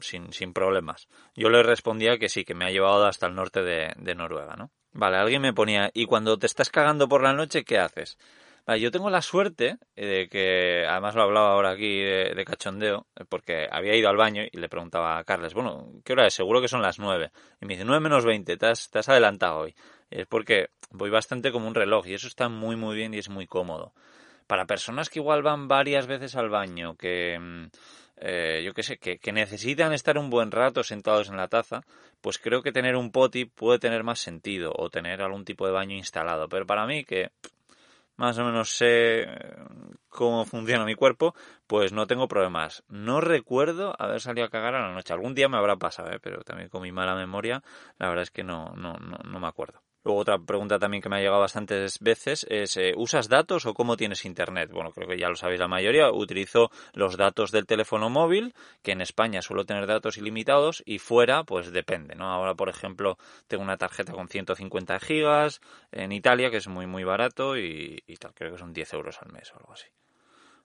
sin, 0.00 0.32
sin, 0.32 0.52
problemas. 0.52 1.08
Yo 1.34 1.48
le 1.50 1.62
respondía 1.62 2.18
que 2.18 2.28
sí, 2.28 2.44
que 2.44 2.54
me 2.54 2.64
ha 2.64 2.70
llevado 2.70 3.06
hasta 3.06 3.26
el 3.26 3.34
norte 3.34 3.62
de, 3.62 3.92
de, 3.96 4.14
Noruega, 4.14 4.56
¿no? 4.56 4.70
Vale, 4.92 5.18
alguien 5.18 5.42
me 5.42 5.52
ponía, 5.52 5.90
¿y 5.92 6.06
cuando 6.06 6.38
te 6.38 6.46
estás 6.46 6.70
cagando 6.70 7.08
por 7.08 7.22
la 7.22 7.34
noche, 7.34 7.64
qué 7.64 7.78
haces? 7.78 8.16
Vale, 8.66 8.80
yo 8.80 8.90
tengo 8.90 9.10
la 9.10 9.22
suerte 9.22 9.78
de 9.94 10.28
que, 10.28 10.84
además 10.88 11.14
lo 11.14 11.22
hablaba 11.22 11.52
ahora 11.52 11.70
aquí 11.70 12.00
de, 12.00 12.44
cachondeo, 12.44 13.06
porque 13.28 13.68
había 13.70 13.94
ido 13.94 14.08
al 14.08 14.16
baño 14.16 14.42
y 14.50 14.56
le 14.58 14.68
preguntaba 14.68 15.18
a 15.18 15.24
Carles, 15.24 15.54
bueno, 15.54 15.92
¿qué 16.04 16.14
hora 16.14 16.26
es? 16.26 16.34
Seguro 16.34 16.60
que 16.60 16.66
son 16.66 16.82
las 16.82 16.98
nueve. 16.98 17.30
Y 17.60 17.66
me 17.66 17.74
dice, 17.74 17.84
nueve 17.84 18.00
menos 18.00 18.24
veinte, 18.24 18.56
te 18.56 18.66
has, 18.66 18.90
te 18.90 18.98
has 18.98 19.08
adelantado 19.08 19.60
hoy. 19.60 19.76
Y 20.10 20.22
es 20.22 20.26
porque 20.26 20.70
voy 20.90 21.10
bastante 21.10 21.52
como 21.52 21.68
un 21.68 21.76
reloj 21.76 22.08
y 22.08 22.14
eso 22.14 22.26
está 22.26 22.48
muy, 22.48 22.74
muy 22.74 22.96
bien 22.96 23.14
y 23.14 23.18
es 23.18 23.28
muy 23.28 23.46
cómodo. 23.46 23.92
Para 24.46 24.66
personas 24.66 25.08
que 25.10 25.18
igual 25.18 25.42
van 25.42 25.68
varias 25.68 26.06
veces 26.06 26.36
al 26.36 26.48
baño, 26.48 26.96
que 26.96 27.38
mm, 27.38 27.66
eh, 28.18 28.62
yo 28.64 28.72
qué 28.72 28.82
sé, 28.82 28.98
que, 28.98 29.32
necesitan 29.32 29.92
estar 29.92 30.16
un 30.18 30.30
buen 30.30 30.50
rato 30.50 30.82
sentados 30.82 31.28
en 31.28 31.36
la 31.36 31.48
taza, 31.48 31.82
pues 32.20 32.38
creo 32.38 32.62
que 32.62 32.72
tener 32.72 32.96
un 32.96 33.12
poti 33.12 33.44
puede 33.44 33.78
tener 33.78 34.04
más 34.04 34.20
sentido 34.20 34.72
o 34.74 34.88
tener 34.88 35.20
algún 35.20 35.44
tipo 35.44 35.66
de 35.66 35.72
baño 35.72 35.96
instalado. 35.96 36.48
Pero 36.48 36.66
para 36.66 36.86
mí, 36.86 37.04
que 37.04 37.30
más 38.16 38.38
o 38.38 38.44
menos 38.44 38.70
sé 38.70 39.22
eh, 39.22 39.26
cómo 40.08 40.46
funciona 40.46 40.84
mi 40.84 40.94
cuerpo, 40.94 41.34
pues 41.66 41.92
no 41.92 42.06
tengo 42.06 42.28
problemas. 42.28 42.84
No 42.88 43.20
recuerdo 43.20 43.94
haber 43.98 44.20
salido 44.20 44.46
a 44.46 44.50
cagar 44.50 44.74
a 44.74 44.88
la 44.88 44.94
noche. 44.94 45.12
Algún 45.12 45.34
día 45.34 45.48
me 45.48 45.58
habrá 45.58 45.76
pasado, 45.76 46.10
¿eh? 46.10 46.18
pero 46.22 46.42
también 46.42 46.70
con 46.70 46.82
mi 46.82 46.92
mala 46.92 47.14
memoria, 47.14 47.62
la 47.98 48.08
verdad 48.08 48.22
es 48.22 48.30
que 48.30 48.44
no, 48.44 48.72
no, 48.76 48.94
no, 48.94 49.18
no 49.24 49.40
me 49.40 49.46
acuerdo. 49.46 49.85
Luego 50.06 50.20
otra 50.20 50.38
pregunta 50.38 50.78
también 50.78 51.02
que 51.02 51.08
me 51.08 51.16
ha 51.16 51.18
llegado 51.18 51.40
bastantes 51.40 51.98
veces 51.98 52.46
es 52.48 52.76
eh, 52.76 52.92
¿usas 52.96 53.28
datos 53.28 53.66
o 53.66 53.74
cómo 53.74 53.96
tienes 53.96 54.24
internet? 54.24 54.70
Bueno, 54.70 54.92
creo 54.92 55.08
que 55.08 55.18
ya 55.18 55.28
lo 55.28 55.34
sabéis 55.34 55.58
la 55.58 55.66
mayoría. 55.66 56.12
Utilizo 56.12 56.70
los 56.92 57.16
datos 57.16 57.50
del 57.50 57.66
teléfono 57.66 58.08
móvil, 58.08 58.54
que 58.84 58.92
en 58.92 59.00
España 59.00 59.42
suelo 59.42 59.64
tener 59.64 59.88
datos 59.88 60.16
ilimitados 60.16 60.80
y 60.86 61.00
fuera 61.00 61.42
pues 61.42 61.72
depende, 61.72 62.14
¿no? 62.14 62.30
Ahora, 62.30 62.54
por 62.54 62.68
ejemplo, 62.68 63.18
tengo 63.48 63.64
una 63.64 63.78
tarjeta 63.78 64.12
con 64.12 64.28
150 64.28 65.00
gigas 65.00 65.60
en 65.90 66.12
Italia, 66.12 66.52
que 66.52 66.58
es 66.58 66.68
muy 66.68 66.86
muy 66.86 67.02
barato 67.02 67.58
y, 67.58 68.00
tal, 68.20 68.32
creo 68.32 68.52
que 68.52 68.58
son 68.58 68.72
10 68.72 68.92
euros 68.92 69.18
al 69.20 69.32
mes 69.32 69.50
o 69.54 69.56
algo 69.56 69.72
así. 69.72 69.88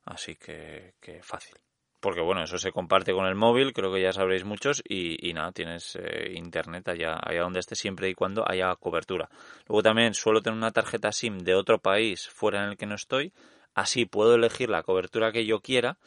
Así 0.06 0.36
que 0.36 0.94
fácil 1.24 1.56
porque 2.02 2.20
bueno, 2.20 2.44
eso 2.44 2.58
se 2.58 2.72
comparte 2.72 3.14
con 3.14 3.26
el 3.28 3.36
móvil, 3.36 3.74
creo 3.74 3.94
que 3.94 4.02
ya 4.02 4.12
sabréis 4.12 4.44
muchos, 4.44 4.82
y, 4.88 5.32
nada, 5.34 5.52
tienes 5.52 5.96
eh, 5.96 6.34
internet 6.36 6.90
allá, 6.90 7.18
allá 7.22 7.42
donde 7.44 7.60
esté 7.60 7.76
siempre 7.76 8.10
y 8.10 8.16
cuando 8.16 8.44
haya 8.50 8.76
cobertura. 8.76 9.30
Luego 9.68 9.84
también 9.84 10.14
suelo 10.14 10.42
tener 10.42 10.58
una 10.58 10.72
tarjeta 10.72 11.12
SIM 11.12 11.40
de 11.40 11.56
otro 11.56 11.80
país 11.80 12.28
fuera 12.28 12.64
en 12.64 12.72
el 12.72 12.78
que 12.78 12.88
no 12.88 12.96
estoy, 12.96 13.32
así 13.76 14.06
puedo 14.06 14.36
elegir 14.36 14.70
la 14.70 14.84
cobertura 14.84 15.32
que 15.32 15.46
yo 15.46 15.62
quiera. 15.62 15.98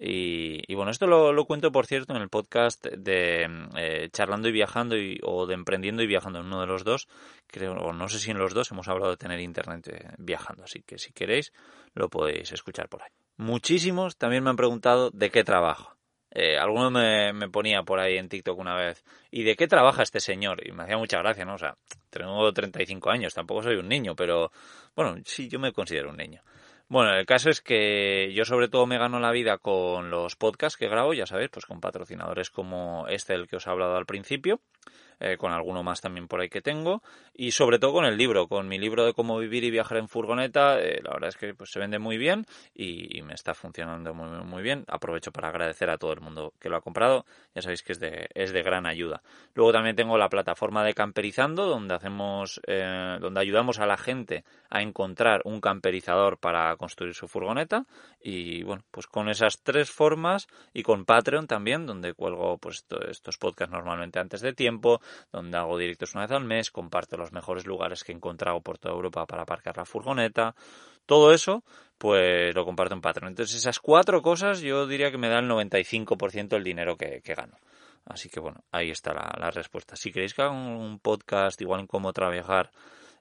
Y, 0.00 0.72
bueno, 0.76 0.92
esto 0.92 1.08
lo, 1.08 1.44
cuento, 1.44 1.72
por 1.72 1.86
cierto, 1.86 2.14
en 2.14 2.22
el 2.22 2.28
podcast 2.28 2.86
de 2.86 3.48
eh, 3.76 4.08
Charlando 4.12 4.48
y 4.48 4.52
Viajando 4.52 4.94
o 5.24 5.46
de 5.46 5.54
Emprendiendo 5.54 6.04
y 6.04 6.06
Viajando, 6.06 6.38
en 6.38 6.46
uno 6.46 6.60
de 6.60 6.68
los 6.68 6.84
dos. 6.84 7.08
Creo, 7.48 7.72
o 7.72 7.92
no 7.92 8.08
sé 8.08 8.20
si 8.20 8.30
en 8.30 8.38
los 8.38 8.54
dos 8.54 8.70
hemos 8.70 8.86
hablado 8.86 9.10
de 9.10 9.16
tener 9.16 9.40
internet 9.40 9.88
eh, 9.88 10.10
viajando, 10.18 10.62
así 10.62 10.82
que 10.82 10.98
si 10.98 11.12
queréis 11.12 11.52
lo 11.94 12.08
podéis 12.08 12.52
escuchar 12.52 12.88
por 12.88 13.02
ahí. 13.02 13.10
Muchísimos 13.38 14.16
también 14.16 14.42
me 14.42 14.50
han 14.50 14.56
preguntado 14.56 15.10
de 15.10 15.30
qué 15.30 15.44
trabajo. 15.44 15.96
Eh, 16.32 16.58
alguno 16.58 16.90
me, 16.90 17.32
me, 17.32 17.48
ponía 17.48 17.84
por 17.84 18.00
ahí 18.00 18.18
en 18.18 18.28
TikTok 18.28 18.58
una 18.58 18.74
vez, 18.74 19.04
¿y 19.30 19.44
de 19.44 19.54
qué 19.54 19.68
trabaja 19.68 20.02
este 20.02 20.18
señor? 20.18 20.66
Y 20.66 20.72
me 20.72 20.82
hacía 20.82 20.98
mucha 20.98 21.18
gracia, 21.18 21.44
¿no? 21.44 21.54
O 21.54 21.58
sea, 21.58 21.76
tengo 22.10 22.52
35 22.52 23.10
años, 23.10 23.34
tampoco 23.34 23.62
soy 23.62 23.76
un 23.76 23.88
niño, 23.88 24.16
pero 24.16 24.50
bueno, 24.96 25.16
sí, 25.24 25.48
yo 25.48 25.60
me 25.60 25.72
considero 25.72 26.10
un 26.10 26.16
niño. 26.16 26.42
Bueno, 26.88 27.14
el 27.14 27.26
caso 27.26 27.48
es 27.48 27.60
que 27.60 28.32
yo 28.34 28.44
sobre 28.44 28.68
todo 28.68 28.86
me 28.86 28.98
gano 28.98 29.20
la 29.20 29.30
vida 29.30 29.58
con 29.58 30.10
los 30.10 30.34
podcasts 30.34 30.76
que 30.76 30.88
grabo, 30.88 31.14
ya 31.14 31.26
sabéis, 31.26 31.50
pues 31.50 31.64
con 31.64 31.80
patrocinadores 31.80 32.50
como 32.50 33.06
este 33.08 33.34
del 33.34 33.46
que 33.46 33.56
os 33.56 33.66
he 33.66 33.70
hablado 33.70 33.96
al 33.96 34.06
principio. 34.06 34.60
Eh, 35.20 35.36
con 35.36 35.50
alguno 35.50 35.82
más 35.82 36.00
también 36.00 36.28
por 36.28 36.40
ahí 36.40 36.48
que 36.48 36.60
tengo, 36.60 37.02
y 37.34 37.50
sobre 37.50 37.80
todo 37.80 37.92
con 37.92 38.04
el 38.04 38.16
libro, 38.16 38.46
con 38.46 38.68
mi 38.68 38.78
libro 38.78 39.04
de 39.04 39.14
cómo 39.14 39.36
vivir 39.38 39.64
y 39.64 39.70
viajar 39.70 39.98
en 39.98 40.06
furgoneta, 40.06 40.78
eh, 40.78 41.00
la 41.02 41.10
verdad 41.10 41.30
es 41.30 41.36
que 41.36 41.54
pues, 41.54 41.70
se 41.72 41.80
vende 41.80 41.98
muy 41.98 42.18
bien 42.18 42.46
y, 42.72 43.20
me 43.22 43.34
está 43.34 43.52
funcionando 43.52 44.14
muy, 44.14 44.28
muy 44.44 44.62
bien. 44.62 44.84
Aprovecho 44.86 45.32
para 45.32 45.48
agradecer 45.48 45.90
a 45.90 45.98
todo 45.98 46.12
el 46.12 46.20
mundo 46.20 46.54
que 46.60 46.68
lo 46.68 46.76
ha 46.76 46.80
comprado, 46.80 47.26
ya 47.52 47.62
sabéis 47.62 47.82
que 47.82 47.92
es 47.92 48.00
de, 48.00 48.28
es 48.32 48.52
de 48.52 48.62
gran 48.62 48.86
ayuda. 48.86 49.22
Luego 49.54 49.72
también 49.72 49.96
tengo 49.96 50.16
la 50.16 50.28
plataforma 50.28 50.84
de 50.84 50.94
Camperizando, 50.94 51.66
donde 51.66 51.94
hacemos, 51.94 52.60
eh, 52.68 53.18
donde 53.20 53.40
ayudamos 53.40 53.80
a 53.80 53.86
la 53.86 53.96
gente 53.96 54.44
a 54.70 54.82
encontrar 54.82 55.42
un 55.44 55.60
camperizador 55.60 56.38
para 56.38 56.74
construir 56.76 57.14
su 57.14 57.26
furgoneta, 57.26 57.86
y 58.20 58.62
bueno, 58.62 58.84
pues 58.90 59.06
con 59.06 59.28
esas 59.28 59.62
tres 59.62 59.90
formas 59.90 60.46
y 60.72 60.82
con 60.82 61.04
Patreon 61.04 61.46
también, 61.46 61.86
donde 61.86 62.14
cuelgo 62.14 62.58
pues 62.58 62.84
estos 63.08 63.36
podcasts 63.36 63.72
normalmente 63.72 64.18
antes 64.20 64.40
de 64.40 64.52
tiempo, 64.52 65.00
donde 65.32 65.58
hago 65.58 65.78
directos 65.78 66.14
una 66.14 66.24
vez 66.24 66.32
al 66.32 66.44
mes, 66.44 66.70
comparto 66.70 67.16
los 67.16 67.32
mejores 67.32 67.66
lugares 67.66 68.04
que 68.04 68.12
he 68.12 68.14
encontrado 68.14 68.60
por 68.60 68.78
toda 68.78 68.94
Europa 68.94 69.26
para 69.26 69.42
aparcar 69.42 69.76
la 69.76 69.84
furgoneta. 69.84 70.54
Todo 71.06 71.32
eso, 71.32 71.64
pues 71.96 72.54
lo 72.54 72.64
comparto 72.64 72.94
en 72.94 73.00
Patreon. 73.00 73.28
Entonces, 73.28 73.56
esas 73.56 73.80
cuatro 73.80 74.22
cosas 74.22 74.60
yo 74.60 74.86
diría 74.86 75.10
que 75.10 75.18
me 75.18 75.28
da 75.28 75.38
el 75.38 75.48
95% 75.48 76.48
del 76.48 76.64
dinero 76.64 76.96
que, 76.96 77.22
gano. 77.24 77.56
Así 78.04 78.28
que 78.28 78.40
bueno, 78.40 78.64
ahí 78.72 78.90
está 78.90 79.12
la, 79.12 79.50
respuesta. 79.50 79.96
Si 79.96 80.12
queréis 80.12 80.34
que 80.34 80.42
haga 80.42 80.52
un 80.52 80.98
podcast 80.98 81.60
igual 81.60 81.80
en 81.80 81.86
cómo 81.86 82.12
trabajar, 82.12 82.70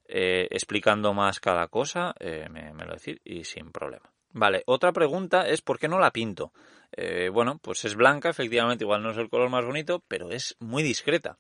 eh, 0.08 0.48
explicando 0.52 1.14
más 1.14 1.40
cada 1.40 1.68
cosa, 1.68 2.14
eh, 2.20 2.48
me, 2.50 2.72
lo 2.86 2.94
decís 2.94 3.20
y 3.26 3.44
sin 3.44 3.72
problema. 3.72 4.10
Vale, 4.32 4.64
otra 4.66 4.92
pregunta 4.92 5.48
es 5.48 5.62
¿por 5.62 5.80
qué 5.80 5.88
no 5.88 6.00
la 6.00 6.12
pinto? 6.12 6.54
Eh, 6.92 7.30
bueno, 7.30 7.60
pues 7.62 7.84
es 7.86 7.96
blanca, 7.96 8.30
efectivamente, 8.30 8.84
igual 8.84 9.04
no 9.04 9.12
es 9.12 9.18
el 9.18 9.30
color 9.30 9.50
más 9.50 9.66
bonito, 9.66 10.04
pero 10.08 10.30
es 10.32 10.56
muy 10.60 10.84
discreta 10.84 11.38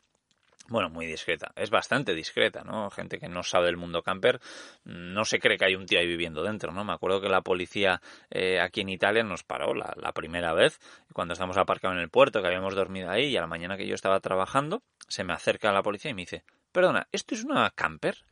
bueno, 0.69 0.89
muy 0.89 1.05
discreta, 1.05 1.51
es 1.55 1.69
bastante 1.69 2.13
discreta, 2.13 2.63
¿no? 2.63 2.89
Gente 2.89 3.19
que 3.19 3.29
no 3.29 3.43
sabe 3.43 3.67
del 3.67 3.77
mundo 3.77 4.01
camper 4.03 4.39
no 4.83 5.25
se 5.25 5.39
cree 5.39 5.57
que 5.57 5.65
hay 5.65 5.75
un 5.75 5.85
tío 5.85 5.99
ahí 5.99 6.07
viviendo 6.07 6.43
dentro, 6.43 6.71
¿no? 6.71 6.83
Me 6.83 6.93
acuerdo 6.93 7.21
que 7.21 7.29
la 7.29 7.41
policía 7.41 8.01
eh, 8.29 8.59
aquí 8.59 8.81
en 8.81 8.89
Italia 8.89 9.23
nos 9.23 9.43
paró 9.43 9.73
la, 9.73 10.11
primera 10.13 10.53
vez, 10.53 10.79
cuando 11.13 11.33
estábamos 11.33 11.57
aparcados 11.57 11.95
en 11.95 12.01
el 12.01 12.09
puerto, 12.09 12.41
que 12.41 12.47
habíamos 12.47 12.75
dormido 12.75 13.09
ahí, 13.09 13.27
y 13.27 13.37
a 13.37 13.41
la 13.41 13.47
mañana 13.47 13.77
que 13.77 13.87
yo 13.87 13.95
estaba 13.95 14.19
trabajando, 14.19 14.83
se 15.07 15.23
me 15.23 15.33
acerca 15.33 15.71
la 15.71 15.83
policía 15.83 16.11
y 16.11 16.13
me 16.13 16.23
dice, 16.23 16.43
perdona, 16.71 17.07
¿esto 17.11 17.35
es 17.35 17.43
una 17.43 17.69
camper? 17.71 18.25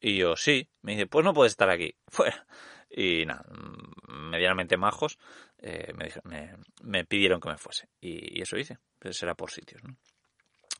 Y 0.00 0.16
yo, 0.16 0.36
sí. 0.36 0.68
Me 0.82 0.92
dice, 0.92 1.06
pues 1.06 1.24
no 1.24 1.32
puedes 1.34 1.52
estar 1.52 1.70
aquí, 1.70 1.94
fuera. 2.08 2.46
Y 2.90 3.24
nada, 3.26 3.44
mm, 3.50 4.30
medianamente 4.30 4.76
majos, 4.76 5.18
eh, 5.58 5.92
me, 5.94 6.54
me, 6.82 7.04
pidieron 7.04 7.40
que 7.40 7.48
me 7.48 7.58
fuese. 7.58 7.88
Y, 8.00 8.38
y 8.38 8.42
eso 8.42 8.56
hice, 8.56 8.78
pues 8.98 9.16
será 9.16 9.34
por 9.34 9.50
sitios, 9.50 9.82
¿no? 9.82 9.96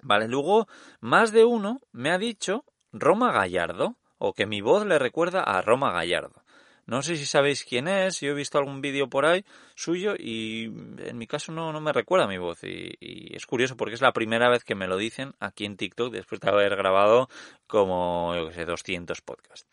Vale, 0.05 0.29
luego 0.29 0.69
más 1.01 1.33
de 1.33 1.45
uno 1.45 1.81
me 1.91 2.11
ha 2.11 2.19
dicho 2.19 2.65
Roma 2.93 3.33
Gallardo, 3.33 3.97
o 4.19 4.35
que 4.35 4.45
mi 4.45 4.61
voz 4.61 4.85
le 4.87 4.99
recuerda 4.99 5.43
a 5.43 5.63
Roma 5.63 5.93
Gallardo. 5.93 6.45
No 6.87 7.01
sé 7.01 7.17
si 7.17 7.25
sabéis 7.25 7.65
quién 7.65 7.89
es, 7.89 8.21
yo 8.21 8.33
he 8.33 8.35
visto 8.35 8.59
algún 8.59 8.83
vídeo 8.83 9.09
por 9.09 9.25
ahí 9.25 9.47
suyo 9.75 10.15
y 10.19 10.67
en 10.67 11.17
mi 11.17 11.27
caso 11.27 11.53
no, 11.53 11.73
no 11.73 11.81
me 11.81 11.95
recuerda 11.95 12.27
mi 12.27 12.37
voz. 12.37 12.63
Y, 12.65 13.35
es 13.35 13.47
curioso 13.47 13.79
porque 13.79 13.95
es 13.95 14.03
la 14.03 14.13
primera 14.13 14.51
vez 14.51 14.63
que 14.63 14.75
me 14.75 14.87
lo 14.87 14.99
dicen 14.99 15.33
aquí 15.41 15.65
en 15.65 15.79
TikTok 15.79 16.13
después 16.13 16.43
de 16.43 16.51
haber 16.51 16.77
grabado 16.77 17.31
como, 17.67 18.35
yo 18.37 18.49
que 18.49 18.55
sé, 18.55 18.67
200 18.67 19.23
podcasts. 19.23 19.67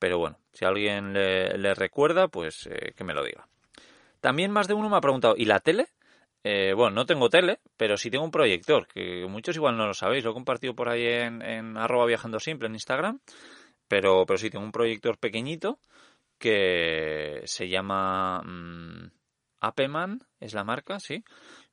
Pero 0.00 0.18
bueno, 0.18 0.40
si 0.52 0.64
alguien 0.64 1.12
le, 1.12 1.74
recuerda, 1.74 2.26
pues 2.26 2.66
eh, 2.66 2.92
que 2.96 3.04
me 3.04 3.14
lo 3.14 3.24
diga. 3.24 3.46
También 4.20 4.50
más 4.50 4.66
de 4.66 4.74
uno 4.74 4.88
me 4.88 4.96
ha 4.96 5.00
preguntado, 5.00 5.36
¿y 5.38 5.44
la 5.44 5.60
tele? 5.60 5.86
Eh, 6.48 6.74
bueno, 6.74 6.94
no 6.94 7.06
tengo 7.06 7.28
tele, 7.28 7.58
pero 7.76 7.96
sí 7.96 8.08
tengo 8.08 8.24
un 8.24 8.30
proyector, 8.30 8.86
que 8.86 9.26
muchos 9.28 9.56
igual 9.56 9.76
no 9.76 9.88
lo 9.88 9.94
sabéis, 9.94 10.22
lo 10.22 10.30
he 10.30 10.32
compartido 10.32 10.76
por 10.76 10.88
ahí 10.88 11.04
en, 11.04 11.76
arroba 11.76 12.06
viajando 12.06 12.38
simple 12.38 12.68
en 12.68 12.74
Instagram, 12.74 13.18
pero, 13.88 14.24
pero 14.26 14.38
sí 14.38 14.48
tengo 14.48 14.64
un 14.64 14.70
proyector 14.70 15.18
pequeñito 15.18 15.80
que 16.38 17.42
se 17.46 17.68
llama 17.68 18.42
mm, 18.44 19.10
Apeman, 19.58 20.20
es 20.38 20.54
la 20.54 20.62
marca, 20.62 21.00
sí. 21.00 21.24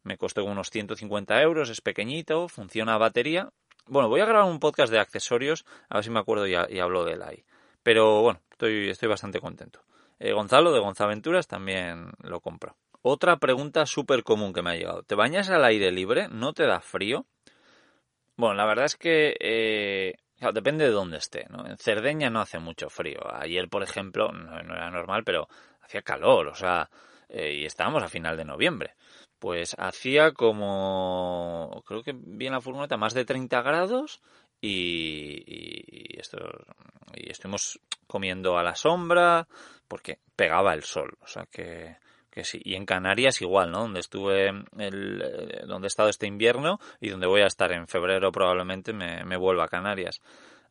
Me 0.02 0.18
costó 0.18 0.44
unos 0.44 0.72
150 0.72 1.40
euros, 1.44 1.70
es 1.70 1.82
pequeñito, 1.82 2.48
funciona 2.50 2.96
a 2.96 2.98
batería. 2.98 3.52
Bueno, 3.86 4.10
voy 4.10 4.22
a 4.22 4.26
grabar 4.26 4.50
un 4.50 4.60
podcast 4.60 4.92
de 4.92 4.98
accesorios, 4.98 5.66
a 5.88 5.98
ver 5.98 6.04
si 6.04 6.10
me 6.10 6.20
acuerdo 6.20 6.48
y, 6.48 6.54
y 6.54 6.80
hablo 6.80 7.06
de 7.06 7.14
él 7.14 7.22
ahí. 7.22 7.46
Pero 7.84 8.24
bueno, 8.24 8.42
estoy, 8.50 8.90
estoy 8.90 9.08
bastante 9.08 9.40
contento. 9.40 9.84
Eh, 10.18 10.34
Gonzalo 10.34 10.72
de 10.72 10.80
Gonzaventuras 10.80 11.48
también 11.48 12.10
lo 12.24 12.40
compró. 12.40 12.76
Otra 13.06 13.36
pregunta 13.36 13.86
súper 13.86 14.24
común 14.24 14.54
que 14.54 14.62
me 14.62 14.72
ha 14.72 14.76
llegado. 14.76 15.04
¿Te 15.04 15.16
bañas 15.16 15.50
al 15.50 15.66
aire 15.66 15.92
libre? 15.92 16.30
¿No 16.30 16.54
te 16.54 16.66
da 16.66 16.80
frío? 16.80 17.26
Bueno, 18.38 18.56
la 18.56 18.66
verdad 18.66 18.86
es 18.86 18.96
que 18.96 19.36
eh, 19.42 20.16
depende 20.54 20.86
de 20.86 20.92
dónde 20.92 21.18
esté. 21.18 21.46
¿no? 21.50 21.68
En 21.68 21.78
Cerdeña 21.78 22.30
no 22.30 22.40
hace 22.40 22.60
mucho 22.60 22.90
frío. 22.90 23.20
Ayer, 23.30 23.68
por 23.68 23.84
ejemplo, 23.84 24.32
no, 24.32 24.58
era 24.58 24.90
normal, 24.90 25.26
pero 25.26 25.50
hacía 25.82 26.02
calor, 26.02 26.48
o 26.48 26.56
sea, 26.56 26.90
eh, 27.28 27.54
y 27.54 27.66
estábamos 27.66 28.04
a 28.04 28.08
final 28.08 28.38
de 28.38 28.46
noviembre. 28.46 28.96
Pues 29.38 29.76
hacía 29.78 30.32
como, 30.32 31.84
creo 31.86 32.04
que 32.04 32.14
vi 32.16 32.48
en 32.48 32.54
la 32.54 32.62
furgoneta, 32.62 32.96
más 32.96 33.14
de 33.14 33.26
30 33.26 33.62
grados 33.64 34.22
y, 34.62 35.44
y, 35.46 36.18
esto, 36.18 36.38
y 37.14 37.30
estuvimos 37.30 37.82
comiendo 38.08 38.58
a 38.58 38.64
la 38.64 38.76
sombra 38.76 39.46
porque 39.90 40.20
pegaba 40.38 40.74
el 40.74 40.84
sol. 40.84 41.18
O 41.20 41.28
sea 41.28 41.46
que 41.52 41.98
que 42.34 42.44
sí. 42.44 42.60
Y 42.64 42.76
en 42.76 42.86
Canarias 42.86 43.42
igual, 43.42 43.72
¿no? 43.72 43.82
Donde 43.82 44.00
estuve, 44.00 44.50
el, 44.78 45.22
eh, 45.22 45.64
donde 45.68 45.86
he 45.86 45.88
estado 45.88 46.10
este 46.10 46.26
invierno 46.26 46.80
y 47.00 47.10
donde 47.10 47.28
voy 47.28 47.42
a 47.42 47.48
estar 47.48 47.72
en 47.72 47.88
febrero 47.88 48.32
probablemente 48.32 48.92
me, 48.92 49.38
vuelva 49.38 49.66
a 49.66 49.68
Canarias. 49.68 50.20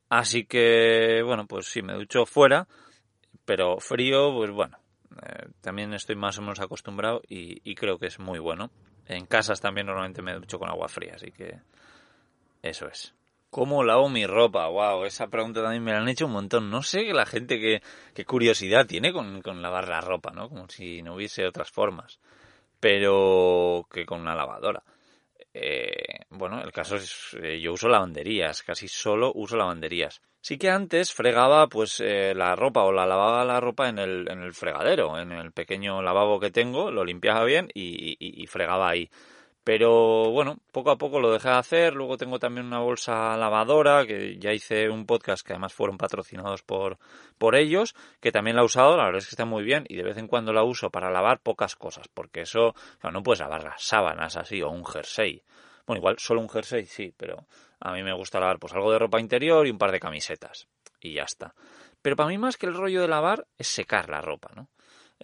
Así 0.09 0.45
que, 0.45 1.23
bueno, 1.25 1.47
pues 1.47 1.67
sí, 1.67 1.83
me 1.83 1.95
ducho 1.95 2.27
fuera, 2.27 2.67
pero 3.45 3.79
frío, 3.79 4.35
pues 4.35 4.51
bueno, 4.51 4.79
eh, 5.23 5.47
también 5.61 5.95
estoy 5.95 6.17
más 6.17 6.37
o 6.39 6.43
menos 6.43 6.61
acostumbrado 6.61 7.23
y, 7.29 7.61
y 7.71 7.75
creo 7.75 7.99
que 7.99 8.07
es 8.07 8.19
muy 8.19 8.41
bueno. 8.41 8.71
En 9.07 9.27
casas 9.27 9.61
también 9.61 9.87
normalmente 9.87 10.21
me 10.21 10.35
ducho 10.35 10.59
con 10.59 10.69
agua 10.69 10.89
fría, 10.89 11.15
así 11.15 11.31
que 11.31 11.61
eso 12.63 12.87
es. 12.89 13.15
¿Cómo 13.53 13.85
lavo 13.85 14.09
mi 14.09 14.27
ropa? 14.27 14.67
Wow, 14.69 15.05
esa 15.05 15.27
pregunta 15.27 15.61
también 15.63 15.85
me 15.85 15.93
la 15.93 15.99
han 15.99 16.09
hecho 16.09 16.25
un 16.25 16.33
montón. 16.33 16.71
No 16.71 16.83
sé 16.83 17.13
la 17.13 17.27
gente 17.27 17.61
qué, 17.61 17.83
qué 18.15 18.25
curiosidad 18.25 18.87
tiene 18.87 19.13
con, 19.13 19.43
con, 19.43 19.61
lavar 19.61 19.89
la 19.89 20.01
ropa, 20.01 20.31
¿no? 20.31 20.49
Como 20.49 20.71
si 20.71 21.03
no 21.03 21.17
hubiese 21.17 21.45
otras 21.47 21.71
formas. 21.71 22.19
Pero 22.81 23.87
que 23.93 24.07
con 24.07 24.23
una 24.23 24.35
lavadora. 24.35 24.83
Eh, 25.53 26.21
bueno, 26.31 26.63
el 26.63 26.73
caso 26.73 26.97
es, 26.97 27.37
eh, 27.43 27.61
yo 27.61 27.75
uso 27.75 27.91
lavanderías, 27.91 28.63
casi 28.63 28.89
solo 28.89 29.31
uso 29.35 29.59
lavanderías. 29.59 30.23
Sí 30.41 30.57
que 30.57 30.71
antes 30.71 31.13
fregaba 31.13 31.67
pues 31.67 32.01
eh, 32.01 32.33
la 32.35 32.57
ropa 32.57 32.85
o 32.85 32.91
la 32.91 33.05
lavaba 33.07 33.45
la 33.45 33.61
ropa 33.61 33.91
en 33.91 33.99
el, 33.99 34.31
en 34.31 34.41
el 34.41 34.55
fregadero, 34.55 35.19
en 35.19 35.31
el 35.31 35.53
pequeño 35.53 36.01
lavabo 36.01 36.41
que 36.41 36.51
tengo, 36.51 36.91
lo 36.91 37.05
limpiaba 37.05 37.45
bien 37.45 37.69
y, 37.75 38.17
y, 38.19 38.43
y 38.43 38.47
fregaba 38.47 38.89
ahí. 38.89 39.11
Pero 39.65 40.31
bueno, 40.33 40.59
poco 40.73 40.91
a 40.91 40.99
poco 40.99 41.21
lo 41.21 41.33
dejé 41.33 41.49
de 41.49 41.55
hacer. 41.55 41.95
Luego 41.95 42.17
tengo 42.17 42.39
también 42.41 42.67
una 42.67 42.81
bolsa 42.81 43.37
lavadora, 43.37 44.05
que 44.07 44.37
ya 44.39 44.53
hice 44.53 44.89
un 44.91 45.07
podcast 45.07 45.47
que 45.47 45.53
además 45.53 45.73
fueron 45.73 45.99
patrocinados 45.99 46.63
por, 46.63 46.99
por 47.39 47.55
ellos, 47.55 47.95
que 48.21 48.33
también 48.33 48.57
la 48.57 48.63
he 48.63 48.65
usado. 48.65 48.97
La 48.97 49.05
verdad 49.05 49.19
es 49.19 49.27
que 49.27 49.35
está 49.35 49.45
muy 49.45 49.63
bien 49.63 49.85
y 49.89 49.97
de 49.97 50.03
vez 50.03 50.17
en 50.17 50.27
cuando 50.27 50.53
la 50.53 50.65
uso 50.65 50.91
para 50.91 51.11
lavar 51.11 51.41
pocas 51.41 51.77
cosas, 51.77 52.09
porque 52.09 52.41
eso, 52.41 52.75
no 53.13 53.23
puedes 53.23 53.41
lavar 53.41 53.63
las 53.63 53.83
sábanas 53.83 54.37
así 54.37 54.63
o 54.63 54.71
un 54.71 54.85
jersey. 54.85 55.43
Bueno, 55.87 55.99
igual 55.99 56.17
solo 56.19 56.41
un 56.41 56.49
jersey 56.49 56.87
sí, 56.87 57.15
pero 57.17 57.47
a 57.79 57.93
mí 57.93 58.03
me 58.03 58.13
gusta 58.13 58.41
lavar 58.41 58.59
pues 58.59 58.73
algo 58.73 58.91
de 58.91 58.99
ropa 58.99 59.21
interior 59.21 59.67
y 59.67 59.71
un 59.71 59.79
par 59.79 59.93
de 59.93 60.01
camisetas. 60.01 60.67
Y 61.01 61.15
ya 61.15 61.23
está. 61.23 61.55
Pero 62.01 62.17
para 62.17 62.29
mí 62.29 62.39
más 62.39 62.57
que 62.57 62.67
el 62.67 62.75
rollo 62.75 63.01
de 63.01 63.09
lavar 63.09 63.47
es 63.59 63.69
secar 63.69 64.09
la 64.09 64.21
ropa, 64.21 64.51
¿no? 64.57 64.69